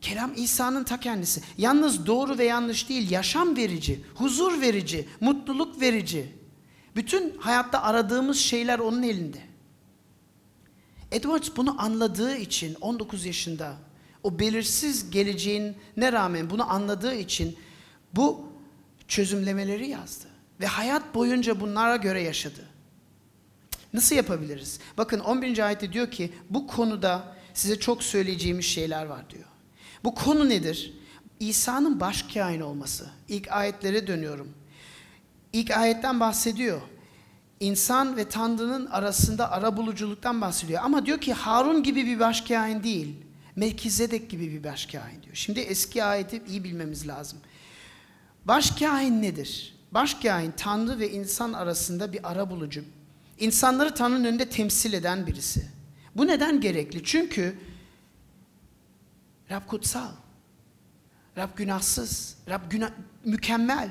Kelam 0.00 0.32
İsa'nın 0.36 0.84
ta 0.84 1.00
kendisi. 1.00 1.42
Yalnız 1.58 2.06
doğru 2.06 2.38
ve 2.38 2.44
yanlış 2.44 2.88
değil, 2.88 3.10
yaşam 3.10 3.56
verici, 3.56 4.04
huzur 4.14 4.60
verici, 4.60 5.08
mutluluk 5.20 5.80
verici. 5.80 6.32
Bütün 6.96 7.38
hayatta 7.38 7.82
aradığımız 7.82 8.38
şeyler 8.38 8.78
onun 8.78 9.02
elinde. 9.02 9.38
Edwards 11.12 11.48
bunu 11.56 11.82
anladığı 11.82 12.36
için 12.36 12.76
19 12.80 13.24
yaşında 13.24 13.76
o 14.22 14.38
belirsiz 14.38 15.10
geleceğin 15.10 15.76
ne 15.96 16.12
rağmen 16.12 16.50
bunu 16.50 16.72
anladığı 16.72 17.14
için 17.14 17.56
bu 18.12 18.48
çözümlemeleri 19.08 19.88
yazdı 19.88 20.26
ve 20.60 20.66
hayat 20.66 21.14
boyunca 21.14 21.60
bunlara 21.60 21.96
göre 21.96 22.22
yaşadı. 22.22 22.73
Nasıl 23.94 24.16
yapabiliriz? 24.16 24.80
Bakın 24.98 25.20
11. 25.20 25.58
ayette 25.58 25.92
diyor 25.92 26.10
ki 26.10 26.32
bu 26.50 26.66
konuda 26.66 27.36
size 27.54 27.78
çok 27.78 28.02
söyleyeceğimiz 28.02 28.64
şeyler 28.64 29.06
var 29.06 29.30
diyor. 29.30 29.44
Bu 30.04 30.14
konu 30.14 30.48
nedir? 30.48 30.92
İsa'nın 31.40 32.00
baş 32.00 32.22
kain 32.22 32.60
olması. 32.60 33.10
İlk 33.28 33.52
ayetlere 33.52 34.06
dönüyorum. 34.06 34.48
İlk 35.52 35.70
ayetten 35.70 36.20
bahsediyor. 36.20 36.80
İnsan 37.60 38.16
ve 38.16 38.28
Tanrı'nın 38.28 38.86
arasında 38.86 39.52
arabuluculuktan 39.52 40.40
bahsediyor. 40.40 40.80
Ama 40.84 41.06
diyor 41.06 41.20
ki 41.20 41.32
Harun 41.32 41.82
gibi 41.82 42.06
bir 42.06 42.20
baş 42.20 42.40
kain 42.40 42.82
değil. 42.82 43.16
Melkizedek 43.56 44.30
gibi 44.30 44.52
bir 44.52 44.64
baş 44.64 44.86
kain 44.86 45.22
diyor. 45.22 45.34
Şimdi 45.34 45.60
eski 45.60 46.04
ayeti 46.04 46.42
iyi 46.48 46.64
bilmemiz 46.64 47.08
lazım. 47.08 47.38
Baş 48.44 48.70
kain 48.70 49.22
nedir? 49.22 49.76
Baş 49.90 50.14
kain 50.14 50.52
Tanrı 50.56 50.98
ve 50.98 51.10
insan 51.10 51.52
arasında 51.52 52.12
bir 52.12 52.30
arabulucu. 52.32 52.84
İnsanları 53.44 53.94
Tanrı'nın 53.94 54.24
önünde 54.24 54.48
temsil 54.48 54.92
eden 54.92 55.26
birisi. 55.26 55.68
Bu 56.16 56.26
neden 56.26 56.60
gerekli? 56.60 57.04
Çünkü 57.04 57.58
Rab 59.50 59.66
kutsal. 59.66 60.12
Rab 61.36 61.56
günahsız. 61.56 62.38
Rab 62.48 62.70
günah, 62.70 62.90
mükemmel. 63.24 63.90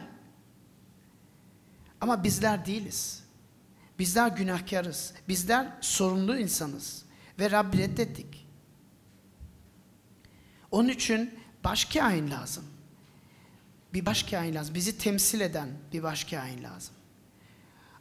Ama 2.01 2.23
bizler 2.23 2.65
değiliz. 2.65 3.23
Bizler 3.99 4.27
günahkarız. 4.27 5.13
Bizler 5.27 5.77
sorumlu 5.81 6.37
insanız. 6.37 7.05
Ve 7.39 7.51
Rabbi 7.51 7.77
reddettik. 7.77 8.47
Onun 10.71 10.89
için 10.89 11.39
baş 11.63 11.85
kain 11.85 12.31
lazım. 12.31 12.63
Bir 13.93 14.05
baş 14.05 14.23
kain 14.23 14.55
lazım. 14.55 14.75
Bizi 14.75 14.97
temsil 14.97 15.41
eden 15.41 15.69
bir 15.93 16.03
baş 16.03 16.23
kain 16.23 16.63
lazım. 16.63 16.95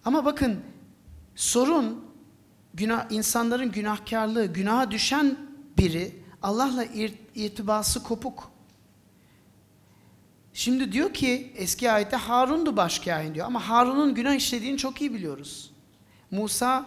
Ama 0.04 0.24
bakın 0.24 0.64
sorun 1.34 2.04
günah, 2.74 3.10
insanların 3.10 3.72
günahkarlığı, 3.72 4.46
günaha 4.46 4.90
düşen 4.90 5.36
biri 5.78 6.22
Allah'la 6.42 6.84
ir- 6.84 7.18
irtibası 7.34 8.02
kopuk. 8.02 8.52
Şimdi 10.54 10.92
diyor 10.92 11.14
ki 11.14 11.52
eski 11.56 11.90
ayette 11.92 12.16
Harun'du 12.16 12.76
baş 12.76 12.98
kain 12.98 13.34
diyor 13.34 13.46
ama 13.46 13.68
Harun'un 13.68 14.14
günah 14.14 14.34
işlediğini 14.34 14.78
çok 14.78 15.00
iyi 15.00 15.14
biliyoruz. 15.14 15.72
Musa 16.30 16.86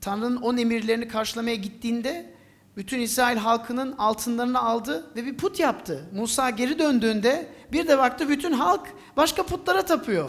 Tanrı'nın 0.00 0.36
on 0.36 0.56
emirlerini 0.56 1.08
karşılamaya 1.08 1.56
gittiğinde 1.56 2.32
bütün 2.76 3.00
İsrail 3.00 3.36
halkının 3.36 3.92
altınlarını 3.92 4.58
aldı 4.62 5.06
ve 5.16 5.26
bir 5.26 5.36
put 5.36 5.60
yaptı. 5.60 6.08
Musa 6.14 6.50
geri 6.50 6.78
döndüğünde 6.78 7.48
bir 7.72 7.88
de 7.88 7.98
baktı 7.98 8.28
bütün 8.28 8.52
halk 8.52 8.94
başka 9.16 9.42
putlara 9.42 9.84
tapıyor. 9.84 10.28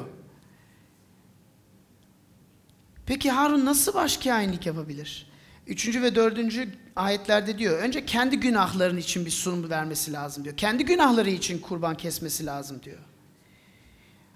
Peki 3.13 3.31
Harun 3.31 3.65
nasıl 3.65 3.93
baş 3.93 4.17
kainlik 4.17 4.65
yapabilir? 4.65 5.27
Üçüncü 5.67 6.01
ve 6.01 6.15
dördüncü 6.15 6.69
ayetlerde 6.95 7.57
diyor. 7.57 7.79
Önce 7.79 8.05
kendi 8.05 8.39
günahların 8.39 8.97
için 8.97 9.25
bir 9.25 9.31
sunum 9.31 9.69
vermesi 9.69 10.13
lazım 10.13 10.43
diyor. 10.43 10.57
Kendi 10.57 10.85
günahları 10.85 11.29
için 11.29 11.59
kurban 11.59 11.97
kesmesi 11.97 12.45
lazım 12.45 12.83
diyor. 12.83 12.97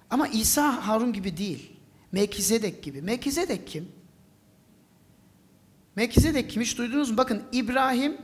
Ama 0.10 0.28
İsa 0.28 0.88
Harun 0.88 1.14
gibi 1.14 1.38
değil. 1.38 1.72
Melkizedek 2.12 2.84
gibi. 2.84 3.02
Melkizedek 3.02 3.68
kim? 3.68 3.92
Melkizedek 5.96 6.50
kim 6.50 6.62
hiç 6.62 6.78
duydunuz 6.78 7.12
mu? 7.12 7.18
Bakın 7.18 7.44
İbrahim 7.52 8.18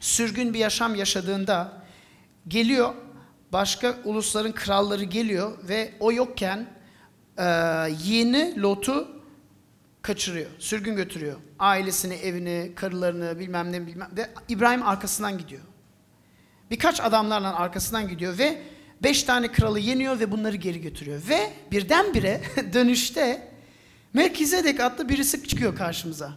sürgün 0.00 0.54
bir 0.54 0.58
yaşam 0.58 0.94
yaşadığında 0.94 1.82
geliyor 2.48 2.94
başka 3.52 3.96
ulusların 4.04 4.52
kralları 4.52 5.04
geliyor 5.04 5.58
ve 5.68 5.92
o 6.00 6.12
yokken 6.12 6.66
e, 7.38 7.44
yeğeni 8.04 8.62
Lot'u 8.62 9.17
kaçırıyor, 10.08 10.50
sürgün 10.58 10.96
götürüyor. 10.96 11.36
Ailesini, 11.58 12.14
evini, 12.14 12.72
karılarını 12.74 13.38
bilmem 13.38 13.72
ne 13.72 13.86
bilmem 13.86 14.10
ve 14.16 14.30
İbrahim 14.48 14.82
arkasından 14.82 15.38
gidiyor. 15.38 15.62
Birkaç 16.70 17.00
adamlarla 17.00 17.56
arkasından 17.56 18.08
gidiyor 18.08 18.38
ve 18.38 18.62
beş 19.02 19.22
tane 19.22 19.52
kralı 19.52 19.78
yeniyor 19.78 20.20
ve 20.20 20.32
bunları 20.32 20.56
geri 20.56 20.80
götürüyor. 20.80 21.22
Ve 21.28 21.52
birdenbire 21.70 22.40
dönüşte 22.72 23.48
Melkizedek 24.12 24.80
adlı 24.80 25.08
birisi 25.08 25.48
çıkıyor 25.48 25.76
karşımıza. 25.76 26.32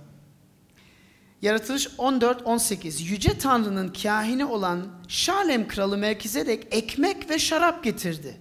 Yaratılış 1.42 1.88
14-18 1.88 3.04
Yüce 3.04 3.38
Tanrı'nın 3.38 3.94
kahini 4.04 4.46
olan 4.46 4.88
Şalem 5.08 5.68
kralı 5.68 5.98
Melkizedek 5.98 6.68
ekmek 6.72 7.30
ve 7.30 7.40
şarap 7.40 7.84
getirdi. 7.84 8.38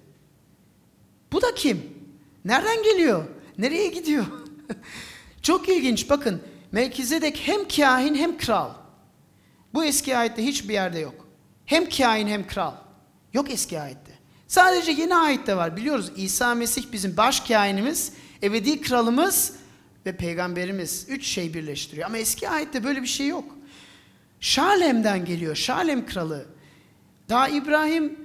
Bu 1.32 1.42
da 1.42 1.54
kim? 1.54 1.82
Nereden 2.44 2.82
geliyor? 2.82 3.24
Nereye 3.58 3.88
gidiyor? 3.88 4.24
Çok 5.50 5.68
ilginç 5.68 6.10
bakın. 6.10 6.42
Melkizedek 6.72 7.42
hem 7.44 7.68
kahin 7.68 8.14
hem 8.14 8.38
kral. 8.38 8.70
Bu 9.74 9.84
eski 9.84 10.16
ayette 10.16 10.44
hiçbir 10.44 10.74
yerde 10.74 10.98
yok. 10.98 11.28
Hem 11.66 11.88
kahin 11.88 12.28
hem 12.28 12.46
kral. 12.46 12.74
Yok 13.32 13.50
eski 13.50 13.80
ayette. 13.80 14.12
Sadece 14.46 14.92
yeni 14.92 15.14
ayette 15.14 15.56
var. 15.56 15.76
Biliyoruz 15.76 16.12
İsa 16.16 16.54
Mesih 16.54 16.84
bizim 16.92 17.16
baş 17.16 17.40
kahinimiz, 17.40 18.12
ebedi 18.42 18.80
kralımız 18.80 19.52
ve 20.06 20.16
peygamberimiz. 20.16 21.06
Üç 21.08 21.26
şey 21.26 21.54
birleştiriyor. 21.54 22.06
Ama 22.06 22.18
eski 22.18 22.48
ayette 22.48 22.84
böyle 22.84 23.02
bir 23.02 23.08
şey 23.08 23.28
yok. 23.28 23.56
Şalem'den 24.40 25.24
geliyor. 25.24 25.56
Şalem 25.56 26.06
kralı. 26.06 26.46
Daha 27.28 27.48
İbrahim 27.48 28.18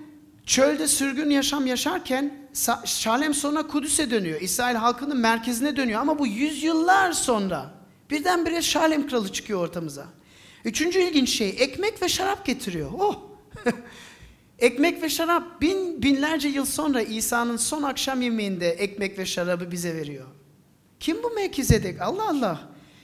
çölde 0.46 0.88
sürgün 0.88 1.30
yaşam 1.30 1.68
yaşarken 1.68 2.45
Şalem 2.86 3.34
sonra 3.34 3.68
Kudüs'e 3.68 4.12
dönüyor. 4.12 4.42
İsrail 4.42 4.76
halkının 4.76 5.18
merkezine 5.18 5.76
dönüyor. 5.76 6.02
Ama 6.02 6.20
bu 6.20 6.28
yüzyıllar 6.28 7.12
sonra 7.12 7.74
birdenbire 8.10 8.62
Şalem 8.62 9.08
kralı 9.08 9.32
çıkıyor 9.32 9.60
ortamıza. 9.60 10.06
Üçüncü 10.66 11.00
ilginç 11.00 11.30
şey 11.30 11.50
ekmek 11.50 12.02
ve 12.02 12.10
şarap 12.10 12.46
getiriyor. 12.46 12.92
Oh! 13.00 13.22
ekmek 14.60 15.02
ve 15.02 15.10
şarap 15.10 15.62
bin, 15.62 16.04
binlerce 16.04 16.48
yıl 16.48 16.66
sonra 16.66 17.02
İsa'nın 17.02 17.58
son 17.58 17.84
akşam 17.84 18.22
yemeğinde 18.22 18.70
ekmek 18.70 19.20
ve 19.20 19.26
şarabı 19.26 19.72
bize 19.72 19.96
veriyor. 19.96 20.26
Kim 21.00 21.24
bu 21.24 21.30
Melkizedek? 21.30 22.02
Allah 22.02 22.30
Allah. 22.30 22.60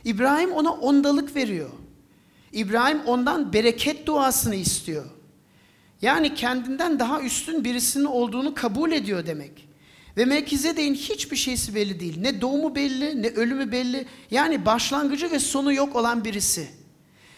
İbrahim 0.05 0.51
ona 0.51 0.71
ondalık 0.71 1.35
veriyor. 1.35 1.69
İbrahim 2.53 3.01
ondan 3.05 3.53
bereket 3.53 4.05
duasını 4.05 4.55
istiyor. 4.55 5.05
Yani 6.01 6.33
kendinden 6.33 6.99
daha 6.99 7.21
üstün 7.21 7.63
birisinin 7.63 8.05
olduğunu 8.05 8.53
kabul 8.53 8.91
ediyor 8.91 9.25
demek. 9.25 9.67
Ve 10.17 10.25
Melkizedek'in 10.25 10.95
hiçbir 10.95 11.35
şeysi 11.35 11.75
belli 11.75 11.99
değil. 11.99 12.21
Ne 12.21 12.41
doğumu 12.41 12.75
belli, 12.75 13.21
ne 13.21 13.27
ölümü 13.27 13.71
belli. 13.71 14.05
Yani 14.31 14.65
başlangıcı 14.65 15.31
ve 15.31 15.39
sonu 15.39 15.73
yok 15.73 15.95
olan 15.95 16.25
birisi. 16.25 16.67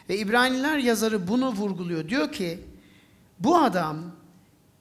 Ve 0.09 0.17
İbraniler 0.17 0.77
yazarı 0.77 1.27
bunu 1.27 1.49
vurguluyor. 1.51 2.09
Diyor 2.09 2.31
ki, 2.31 2.59
bu 3.39 3.57
adam 3.57 3.97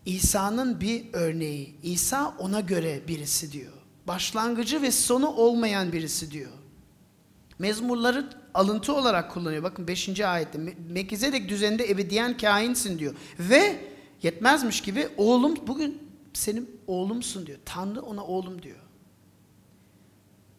İsa'nın 0.06 0.80
bir 0.80 1.04
örneği. 1.12 1.74
İsa 1.82 2.34
ona 2.38 2.60
göre 2.60 3.00
birisi 3.08 3.52
diyor. 3.52 3.72
Başlangıcı 4.06 4.82
ve 4.82 4.90
sonu 4.90 5.28
olmayan 5.28 5.92
birisi 5.92 6.30
diyor. 6.30 6.50
Mezmurları 7.58 8.30
alıntı 8.54 8.94
olarak 8.94 9.30
kullanıyor. 9.30 9.62
Bakın 9.62 9.88
5. 9.88 10.20
ayette 10.20 10.58
Me- 10.58 10.92
Melkizedek 10.92 11.48
düzeninde 11.48 11.90
ebediyen 11.90 12.36
kainsin 12.36 12.98
diyor. 12.98 13.14
Ve 13.38 13.80
yetmezmiş 14.22 14.80
gibi 14.80 15.08
oğlum 15.16 15.56
bugün 15.66 16.08
senin 16.32 16.80
oğlumsun 16.86 17.46
diyor. 17.46 17.58
Tanrı 17.64 18.02
ona 18.02 18.24
oğlum 18.24 18.62
diyor. 18.62 18.78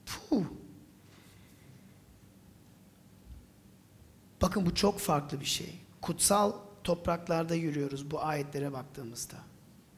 Puh. 0.05 0.43
Bakın 4.41 4.65
bu 4.65 4.75
çok 4.75 4.99
farklı 4.99 5.39
bir 5.39 5.45
şey. 5.45 5.73
Kutsal 6.01 6.53
topraklarda 6.83 7.55
yürüyoruz 7.55 8.11
bu 8.11 8.23
ayetlere 8.23 8.73
baktığımızda. 8.73 9.35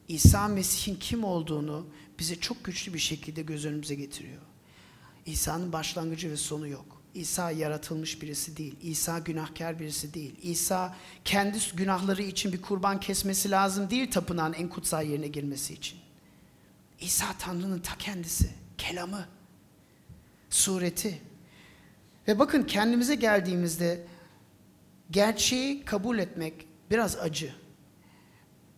İsa 0.08 0.48
Mesih'in 0.48 0.96
kim 0.96 1.24
olduğunu 1.24 1.86
bize 2.18 2.40
çok 2.40 2.64
güçlü 2.64 2.94
bir 2.94 2.98
şekilde 2.98 3.42
göz 3.42 3.64
önümüze 3.66 3.94
getiriyor. 3.94 4.42
İsa'nın 5.26 5.72
başlangıcı 5.72 6.30
ve 6.30 6.36
sonu 6.36 6.68
yok. 6.68 7.02
İsa 7.14 7.50
yaratılmış 7.50 8.22
birisi 8.22 8.56
değil. 8.56 8.76
İsa 8.82 9.18
günahkar 9.18 9.78
birisi 9.78 10.14
değil. 10.14 10.34
İsa 10.42 10.96
kendi 11.24 11.58
günahları 11.74 12.22
için 12.22 12.52
bir 12.52 12.62
kurban 12.62 13.00
kesmesi 13.00 13.50
lazım 13.50 13.90
değil 13.90 14.10
tapınağın 14.10 14.52
en 14.52 14.68
kutsal 14.68 15.06
yerine 15.06 15.28
girmesi 15.28 15.74
için. 15.74 15.98
İsa 17.00 17.26
Tanrı'nın 17.38 17.78
ta 17.78 17.98
kendisi, 17.98 18.50
kelamı, 18.78 19.26
sureti. 20.50 21.20
Ve 22.28 22.38
bakın 22.38 22.62
kendimize 22.62 23.14
geldiğimizde 23.14 24.06
gerçeği 25.10 25.84
kabul 25.84 26.18
etmek 26.18 26.66
biraz 26.90 27.16
acı. 27.16 27.54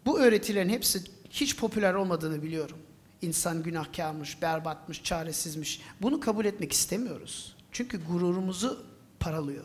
Bu 0.06 0.20
öğretilerin 0.20 0.68
hepsi 0.68 1.02
hiç 1.30 1.56
popüler 1.56 1.94
olmadığını 1.94 2.42
biliyorum. 2.42 2.78
İnsan 3.22 3.62
günahkarmış, 3.62 4.42
berbatmış, 4.42 5.02
çaresizmiş. 5.02 5.80
Bunu 6.02 6.20
kabul 6.20 6.44
etmek 6.44 6.72
istemiyoruz. 6.72 7.56
Çünkü 7.72 8.04
gururumuzu 8.06 8.86
paralıyor. 9.20 9.64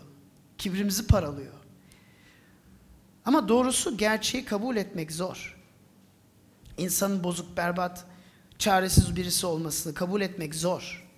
Kibrimizi 0.58 1.08
paralıyor. 1.08 1.54
Ama 3.26 3.48
doğrusu 3.48 3.98
gerçeği 3.98 4.46
kabul 4.46 4.76
etmek 4.76 5.12
zor. 5.12 5.58
İnsanın 6.78 7.24
bozuk, 7.24 7.58
berbat, 7.58 8.06
çaresiz 8.60 9.16
birisi 9.16 9.46
olmasını 9.46 9.94
kabul 9.94 10.22
etmek 10.22 10.56
zor. 10.56 11.10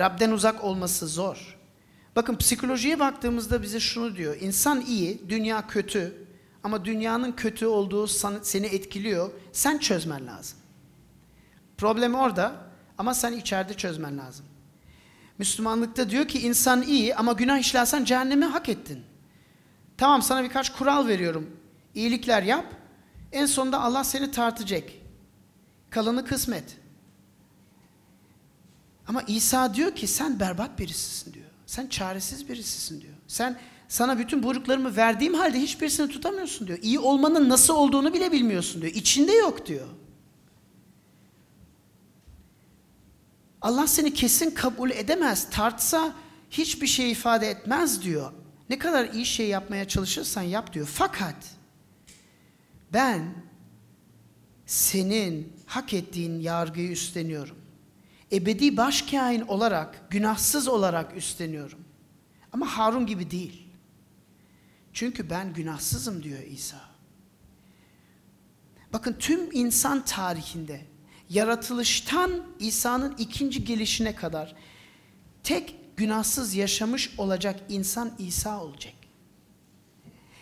Rab'den 0.00 0.30
uzak 0.30 0.64
olması 0.64 1.06
zor. 1.06 1.58
Bakın 2.16 2.36
psikolojiye 2.36 2.98
baktığımızda 2.98 3.62
bize 3.62 3.80
şunu 3.80 4.16
diyor. 4.16 4.36
İnsan 4.40 4.80
iyi, 4.80 5.28
dünya 5.28 5.66
kötü 5.66 6.26
ama 6.62 6.84
dünyanın 6.84 7.32
kötü 7.32 7.66
olduğu 7.66 8.06
seni 8.42 8.66
etkiliyor. 8.66 9.30
Sen 9.52 9.78
çözmen 9.78 10.26
lazım. 10.26 10.57
Problem 11.78 12.14
orada 12.14 12.52
ama 12.98 13.14
sen 13.14 13.32
içeride 13.32 13.74
çözmen 13.74 14.18
lazım. 14.18 14.46
Müslümanlıkta 15.38 16.10
diyor 16.10 16.28
ki 16.28 16.40
insan 16.40 16.82
iyi 16.82 17.14
ama 17.14 17.32
günah 17.32 17.58
işlersen 17.58 18.04
cehennemi 18.04 18.44
hak 18.44 18.68
ettin. 18.68 19.02
Tamam 19.96 20.22
sana 20.22 20.44
birkaç 20.44 20.72
kural 20.72 21.06
veriyorum. 21.06 21.50
İyilikler 21.94 22.42
yap. 22.42 22.64
En 23.32 23.46
sonunda 23.46 23.80
Allah 23.80 24.04
seni 24.04 24.30
tartacak. 24.30 24.84
Kalanı 25.90 26.24
kısmet. 26.24 26.76
Ama 29.08 29.22
İsa 29.22 29.74
diyor 29.74 29.94
ki 29.94 30.06
sen 30.06 30.40
berbat 30.40 30.78
birisisin 30.78 31.34
diyor. 31.34 31.46
Sen 31.66 31.86
çaresiz 31.86 32.48
birisisin 32.48 33.00
diyor. 33.00 33.14
Sen 33.26 33.58
sana 33.88 34.18
bütün 34.18 34.42
buyruklarımı 34.42 34.96
verdiğim 34.96 35.34
halde 35.34 35.60
hiçbirisini 35.60 36.08
tutamıyorsun 36.08 36.66
diyor. 36.66 36.78
İyi 36.82 36.98
olmanın 36.98 37.48
nasıl 37.48 37.74
olduğunu 37.74 38.14
bile 38.14 38.32
bilmiyorsun 38.32 38.82
diyor. 38.82 38.92
İçinde 38.94 39.32
yok 39.32 39.66
diyor. 39.66 39.86
Allah 43.62 43.86
seni 43.86 44.14
kesin 44.14 44.50
kabul 44.50 44.90
edemez. 44.90 45.50
Tartsa 45.50 46.14
hiçbir 46.50 46.86
şey 46.86 47.10
ifade 47.10 47.50
etmez 47.50 48.02
diyor. 48.02 48.32
Ne 48.70 48.78
kadar 48.78 49.08
iyi 49.12 49.26
şey 49.26 49.48
yapmaya 49.48 49.88
çalışırsan 49.88 50.42
yap 50.42 50.72
diyor. 50.72 50.88
Fakat 50.94 51.36
ben 52.92 53.34
senin 54.66 55.52
hak 55.66 55.94
ettiğin 55.94 56.40
yargıyı 56.40 56.90
üstleniyorum. 56.90 57.56
Ebedi 58.32 58.76
başkain 58.76 59.40
olarak, 59.40 60.10
günahsız 60.10 60.68
olarak 60.68 61.16
üstleniyorum. 61.16 61.78
Ama 62.52 62.66
Harun 62.66 63.06
gibi 63.06 63.30
değil. 63.30 63.68
Çünkü 64.92 65.30
ben 65.30 65.52
günahsızım 65.52 66.22
diyor 66.22 66.42
İsa. 66.42 66.80
Bakın 68.92 69.16
tüm 69.18 69.52
insan 69.52 70.04
tarihinde 70.04 70.80
yaratılıştan 71.30 72.42
İsa'nın 72.58 73.14
ikinci 73.18 73.64
gelişine 73.64 74.14
kadar 74.14 74.54
tek 75.42 75.74
günahsız 75.96 76.54
yaşamış 76.54 77.18
olacak 77.18 77.60
insan 77.68 78.12
İsa 78.18 78.62
olacak. 78.62 78.94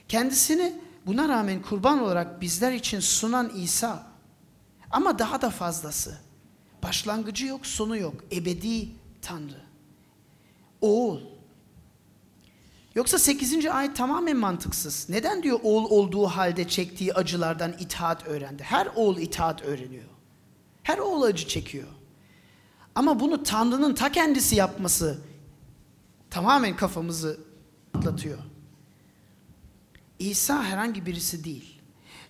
Kendisini 0.09 0.75
buna 1.07 1.29
rağmen 1.29 1.63
kurban 1.63 2.03
olarak 2.03 2.41
bizler 2.41 2.73
için 2.73 3.01
sunan 3.01 3.53
İsa. 3.57 4.07
Ama 4.91 5.19
daha 5.19 5.43
da 5.43 5.51
fazlası. 5.51 6.19
Başlangıcı 6.83 7.47
yok, 7.47 7.67
sonu 7.67 7.97
yok. 7.97 8.15
Ebedi 8.33 8.89
Tanrı. 9.23 9.63
Oğul. 10.81 11.21
Yoksa 12.95 13.19
8. 13.19 13.67
ayet 13.67 13.97
tamamen 13.97 14.37
mantıksız. 14.37 15.09
Neden 15.09 15.43
diyor 15.43 15.61
oğul 15.63 15.91
olduğu 15.91 16.27
halde 16.27 16.69
çektiği 16.69 17.15
acılardan 17.15 17.73
itaat 17.79 18.27
öğrendi? 18.27 18.63
Her 18.63 18.89
oğul 18.95 19.19
itaat 19.19 19.63
öğreniyor. 19.63 20.16
Her 20.87 20.99
oğul 20.99 21.23
acı 21.23 21.49
çekiyor. 21.49 21.89
Ama 22.95 23.21
bunu 23.21 23.43
Tanrı'nın 23.43 23.95
ta 23.95 24.13
kendisi 24.13 24.57
yapması 24.57 25.19
tamamen 26.31 26.77
kafamızı 26.77 27.41
atlatıyor. 27.95 28.39
İsa 30.19 30.65
herhangi 30.65 31.07
birisi 31.07 31.45
değil. 31.45 31.81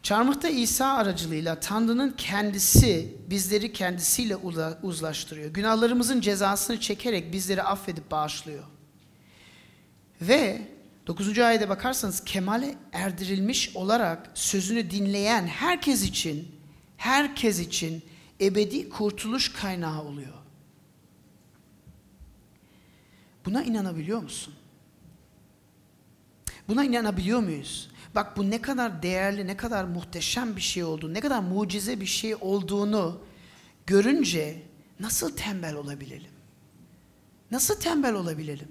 Çarmıhta 0.03 0.49
İsa 0.49 0.87
aracılığıyla 0.87 1.61
Tanrı'nın 1.61 2.15
kendisi 2.17 3.17
bizleri 3.31 3.73
kendisiyle 3.73 4.37
uzlaştırıyor. 4.83 5.51
Günahlarımızın 5.51 6.21
cezasını 6.21 6.81
çekerek 6.81 7.33
bizleri 7.33 7.63
affedip 7.63 8.11
bağışlıyor. 8.11 8.65
Ve 10.21 10.63
9. 11.07 11.39
ayete 11.39 11.69
bakarsanız 11.69 12.25
kemale 12.25 12.75
erdirilmiş 12.93 13.77
olarak 13.77 14.31
sözünü 14.35 14.91
dinleyen 14.91 15.47
herkes 15.47 16.03
için 16.03 16.49
herkes 16.97 17.61
için 17.61 18.03
ebedi 18.41 18.89
kurtuluş 18.89 19.53
kaynağı 19.53 20.03
oluyor. 20.03 20.35
Buna 23.45 23.63
inanabiliyor 23.63 24.23
musun? 24.23 24.55
Buna 26.69 26.85
inanabiliyor 26.85 27.41
muyuz? 27.41 27.91
Bak 28.15 28.37
bu 28.37 28.51
ne 28.51 28.63
kadar 28.63 29.03
değerli, 29.03 29.47
ne 29.47 29.57
kadar 29.57 29.85
muhteşem 29.85 30.57
bir 30.57 30.61
şey 30.61 30.85
olduğunu, 30.85 31.15
ne 31.15 31.21
kadar 31.21 31.41
mucize 31.41 32.01
bir 32.01 32.07
şey 32.07 32.35
olduğunu 32.35 33.21
görünce 33.87 34.63
nasıl 35.01 35.37
tembel 35.37 35.75
olabilelim? 35.75 36.31
Nasıl 37.51 37.81
tembel 37.81 38.15
olabilelim? 38.15 38.69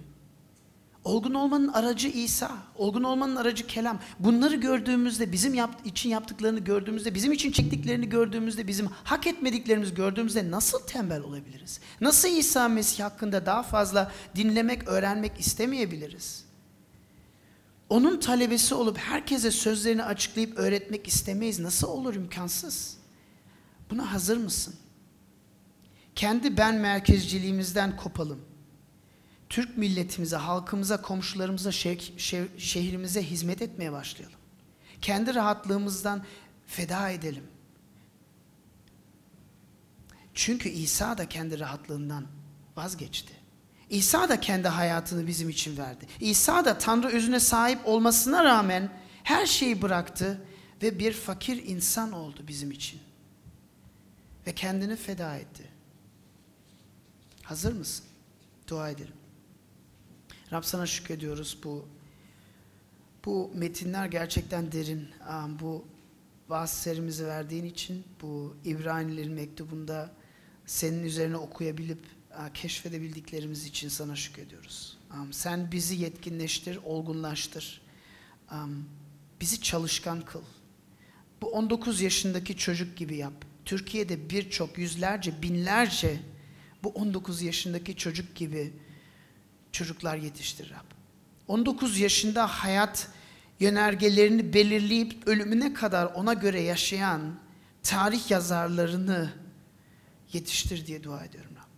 Olgun 1.06 1.34
olmanın 1.34 1.68
aracı 1.68 2.08
İsa, 2.08 2.51
olgun 2.76 3.03
olmanın 3.03 3.36
aracı 3.36 3.68
kelam. 3.68 3.99
Bunları 4.20 4.56
gördüğümüzde, 4.56 5.32
bizim 5.32 5.53
yap, 5.53 5.82
için 5.86 6.10
yaptıklarını 6.10 6.60
gördüğümüzde, 6.60 7.16
bizim 7.16 7.32
için 7.32 7.51
çektiklerini 7.51 8.10
gördüğümüzde, 8.10 8.68
bizim 8.68 8.88
hak 9.03 9.28
etmediklerimizi 9.28 9.95
gördüğümüzde 9.95 10.51
nasıl 10.51 10.80
tembel 10.80 11.22
olabiliriz? 11.22 11.80
Nasıl 12.01 12.30
İsa 12.30 12.68
Mesih 12.68 13.03
hakkında 13.03 13.45
daha 13.45 13.64
fazla 13.64 14.12
dinlemek, 14.36 14.88
öğrenmek 14.88 15.39
istemeyebiliriz? 15.39 16.45
Onun 17.89 18.20
talebesi 18.20 18.76
olup 18.76 18.97
herkese 18.97 19.51
sözlerini 19.51 20.03
açıklayıp 20.03 20.58
öğretmek 20.58 21.08
istemeyiz. 21.08 21.60
Nasıl 21.60 21.88
olur 21.88 22.16
imkansız? 22.16 22.97
Buna 23.91 24.14
hazır 24.14 24.38
mısın? 24.38 24.76
Kendi 26.16 26.58
ben 26.58 26.76
merkezciliğimizden 26.76 27.97
kopalım. 27.97 28.55
Türk 29.49 29.77
milletimize, 29.77 30.35
halkımıza, 30.35 31.01
komşularımıza, 31.01 31.69
şeh- 31.69 32.17
şeh- 32.17 32.59
şehrimize 32.59 33.23
hizmet 33.23 33.61
etmeye 33.61 33.91
başlayalım. 33.91 34.37
Kendi 35.01 35.35
rahatlığımızdan 35.35 36.23
feda 36.65 37.09
edelim. 37.09 37.43
Çünkü 40.33 40.69
İsa 40.69 41.17
da 41.17 41.29
kendi 41.29 41.59
rahatlığından 41.59 42.27
vazgeçti. 42.75 43.33
İsa 43.89 44.29
da 44.29 44.39
kendi 44.39 44.67
hayatını 44.67 45.27
bizim 45.27 45.49
için 45.49 45.77
verdi. 45.77 46.07
İsa 46.19 46.65
da 46.65 46.77
Tanrı 46.77 47.07
özüne 47.07 47.39
sahip 47.39 47.79
olmasına 47.85 48.43
rağmen 48.43 48.91
her 49.23 49.45
şeyi 49.45 49.81
bıraktı 49.81 50.41
ve 50.81 50.99
bir 50.99 51.13
fakir 51.13 51.63
insan 51.67 52.11
oldu 52.11 52.39
bizim 52.47 52.71
için. 52.71 52.99
Ve 54.47 54.55
kendini 54.55 54.95
feda 54.95 55.35
etti. 55.37 55.63
Hazır 57.43 57.73
mısın? 57.73 58.05
Dua 58.67 58.89
edelim. 58.89 59.13
Rab 60.51 60.63
sana 60.63 60.85
şükrediyoruz 60.85 61.57
bu 61.63 61.87
bu 63.25 63.51
metinler 63.55 64.05
gerçekten 64.05 64.71
derin. 64.71 65.07
Bu 65.59 65.85
vaaz 66.49 66.73
serimizi 66.73 67.27
verdiğin 67.27 67.65
için 67.65 68.03
bu 68.21 68.55
İbranilerin 68.65 69.31
mektubunda 69.31 70.11
senin 70.65 71.03
üzerine 71.03 71.37
okuyabilip 71.37 71.99
keşfedebildiklerimiz 72.53 73.65
için 73.65 73.89
sana 73.89 74.15
şükrediyoruz. 74.15 74.97
Sen 75.31 75.71
bizi 75.71 75.95
yetkinleştir, 75.95 76.79
olgunlaştır. 76.83 77.81
Bizi 79.41 79.61
çalışkan 79.61 80.21
kıl. 80.21 80.41
Bu 81.41 81.47
19 81.47 82.01
yaşındaki 82.01 82.57
çocuk 82.57 82.97
gibi 82.97 83.17
yap. 83.17 83.33
Türkiye'de 83.65 84.29
birçok 84.29 84.77
yüzlerce, 84.77 85.41
binlerce 85.41 86.19
bu 86.83 86.89
19 86.89 87.41
yaşındaki 87.41 87.95
çocuk 87.95 88.35
gibi 88.35 88.73
çocuklar 89.76 90.17
yetiştir 90.17 90.69
Rab. 90.69 90.86
19 91.47 91.99
yaşında 91.99 92.47
hayat 92.47 93.09
yönergelerini 93.59 94.53
belirleyip 94.53 95.28
ölümüne 95.28 95.73
kadar 95.73 96.05
ona 96.05 96.34
göre 96.34 96.61
yaşayan 96.61 97.39
tarih 97.84 98.32
yazarlarını 98.32 99.34
yetiştir 100.34 100.88
diye 100.88 101.03
dua 101.03 101.26
ediyorum 101.26 101.51
Rab. 101.55 101.69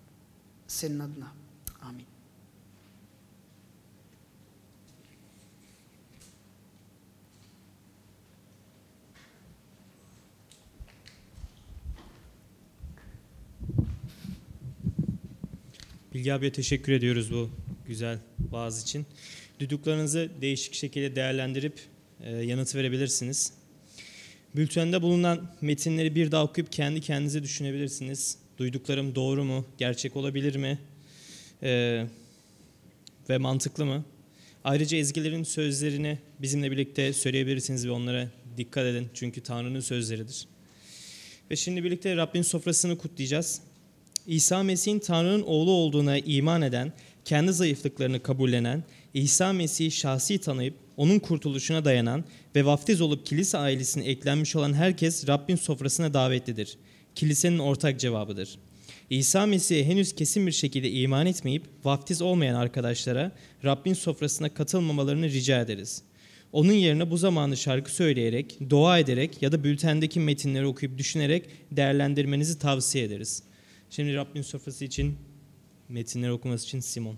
Senin 0.67 0.99
adına. 0.99 1.31
Amin. 1.81 2.05
Bilgi 16.13 16.33
abiye 16.33 16.51
teşekkür 16.51 16.91
ediyoruz 16.91 17.33
bu 17.33 17.66
güzel 17.87 18.19
vaaz 18.51 18.83
için. 18.83 19.05
Duyduklarınızı 19.59 20.29
değişik 20.41 20.73
şekilde 20.73 21.15
değerlendirip 21.15 21.79
e, 22.23 22.31
yanıt 22.31 22.75
verebilirsiniz. 22.75 23.53
Bültende 24.55 25.01
bulunan 25.01 25.51
metinleri 25.61 26.15
bir 26.15 26.31
daha 26.31 26.43
okuyup 26.43 26.71
kendi 26.71 27.01
kendinize 27.01 27.43
düşünebilirsiniz. 27.43 28.37
Duyduklarım 28.57 29.15
doğru 29.15 29.43
mu, 29.43 29.65
gerçek 29.77 30.15
olabilir 30.15 30.55
mi 30.55 30.79
E, 31.63 32.05
ve 33.29 33.37
mantıklı 33.37 33.85
mı? 33.85 34.05
Ayrıca 34.63 34.97
ezgilerin 34.97 35.43
sözlerini 35.43 36.19
bizimle 36.39 36.71
birlikte 36.71 37.13
söyleyebilirsiniz 37.13 37.87
ve 37.87 37.91
onlara 37.91 38.29
dikkat 38.57 38.85
edin. 38.85 39.09
Çünkü 39.13 39.41
Tanrı'nın 39.41 39.79
sözleridir. 39.79 40.47
Ve 41.51 41.55
şimdi 41.55 41.83
birlikte 41.83 42.15
Rabbin 42.15 42.41
sofrasını 42.41 42.97
kutlayacağız. 42.97 43.61
İsa 44.27 44.63
Mesih'in 44.63 44.99
Tanrı'nın 44.99 45.41
oğlu 45.41 45.71
olduğuna 45.71 46.17
iman 46.17 46.61
eden, 46.61 46.93
kendi 47.27 47.53
zayıflıklarını 47.53 48.23
kabullenen, 48.23 48.83
İsa 49.13 49.53
Mesih'i 49.53 49.91
şahsi 49.91 50.37
tanıyıp 50.37 50.73
onun 50.97 51.19
kurtuluşuna 51.19 51.85
dayanan 51.85 52.23
ve 52.55 52.65
vaftiz 52.65 53.01
olup 53.01 53.25
kilise 53.25 53.57
ailesine 53.57 54.05
eklenmiş 54.05 54.55
olan 54.55 54.73
herkes 54.73 55.27
Rabbin 55.27 55.55
sofrasına 55.55 56.13
davetlidir. 56.13 56.77
Kilisenin 57.15 57.59
ortak 57.59 57.99
cevabıdır. 57.99 58.59
İsa 59.09 59.45
Mesih'e 59.45 59.85
henüz 59.85 60.15
kesin 60.15 60.47
bir 60.47 60.51
şekilde 60.51 60.91
iman 60.91 61.25
etmeyip 61.25 61.63
vaftiz 61.83 62.21
olmayan 62.21 62.55
arkadaşlara 62.55 63.31
Rabbin 63.65 63.93
sofrasına 63.93 64.53
katılmamalarını 64.53 65.29
rica 65.29 65.61
ederiz. 65.61 66.01
Onun 66.51 66.73
yerine 66.73 67.11
bu 67.11 67.17
zamanı 67.17 67.57
şarkı 67.57 67.95
söyleyerek, 67.95 68.57
dua 68.69 68.99
ederek 68.99 69.41
ya 69.41 69.51
da 69.51 69.63
bültendeki 69.63 70.19
metinleri 70.19 70.65
okuyup 70.65 70.97
düşünerek 70.97 71.45
değerlendirmenizi 71.71 72.59
tavsiye 72.59 73.03
ederiz. 73.03 73.43
Şimdi 73.89 74.15
Rabbin 74.15 74.41
sofrası 74.41 74.85
için 74.85 75.17
metinleri 75.89 76.31
okuması 76.31 76.65
için 76.65 76.79
Simon. 76.79 77.17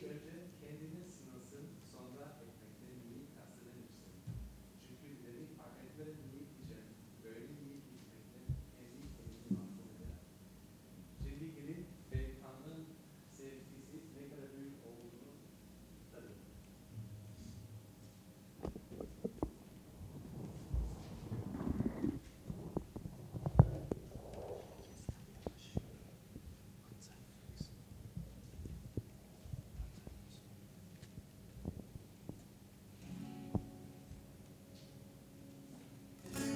she 0.00 0.37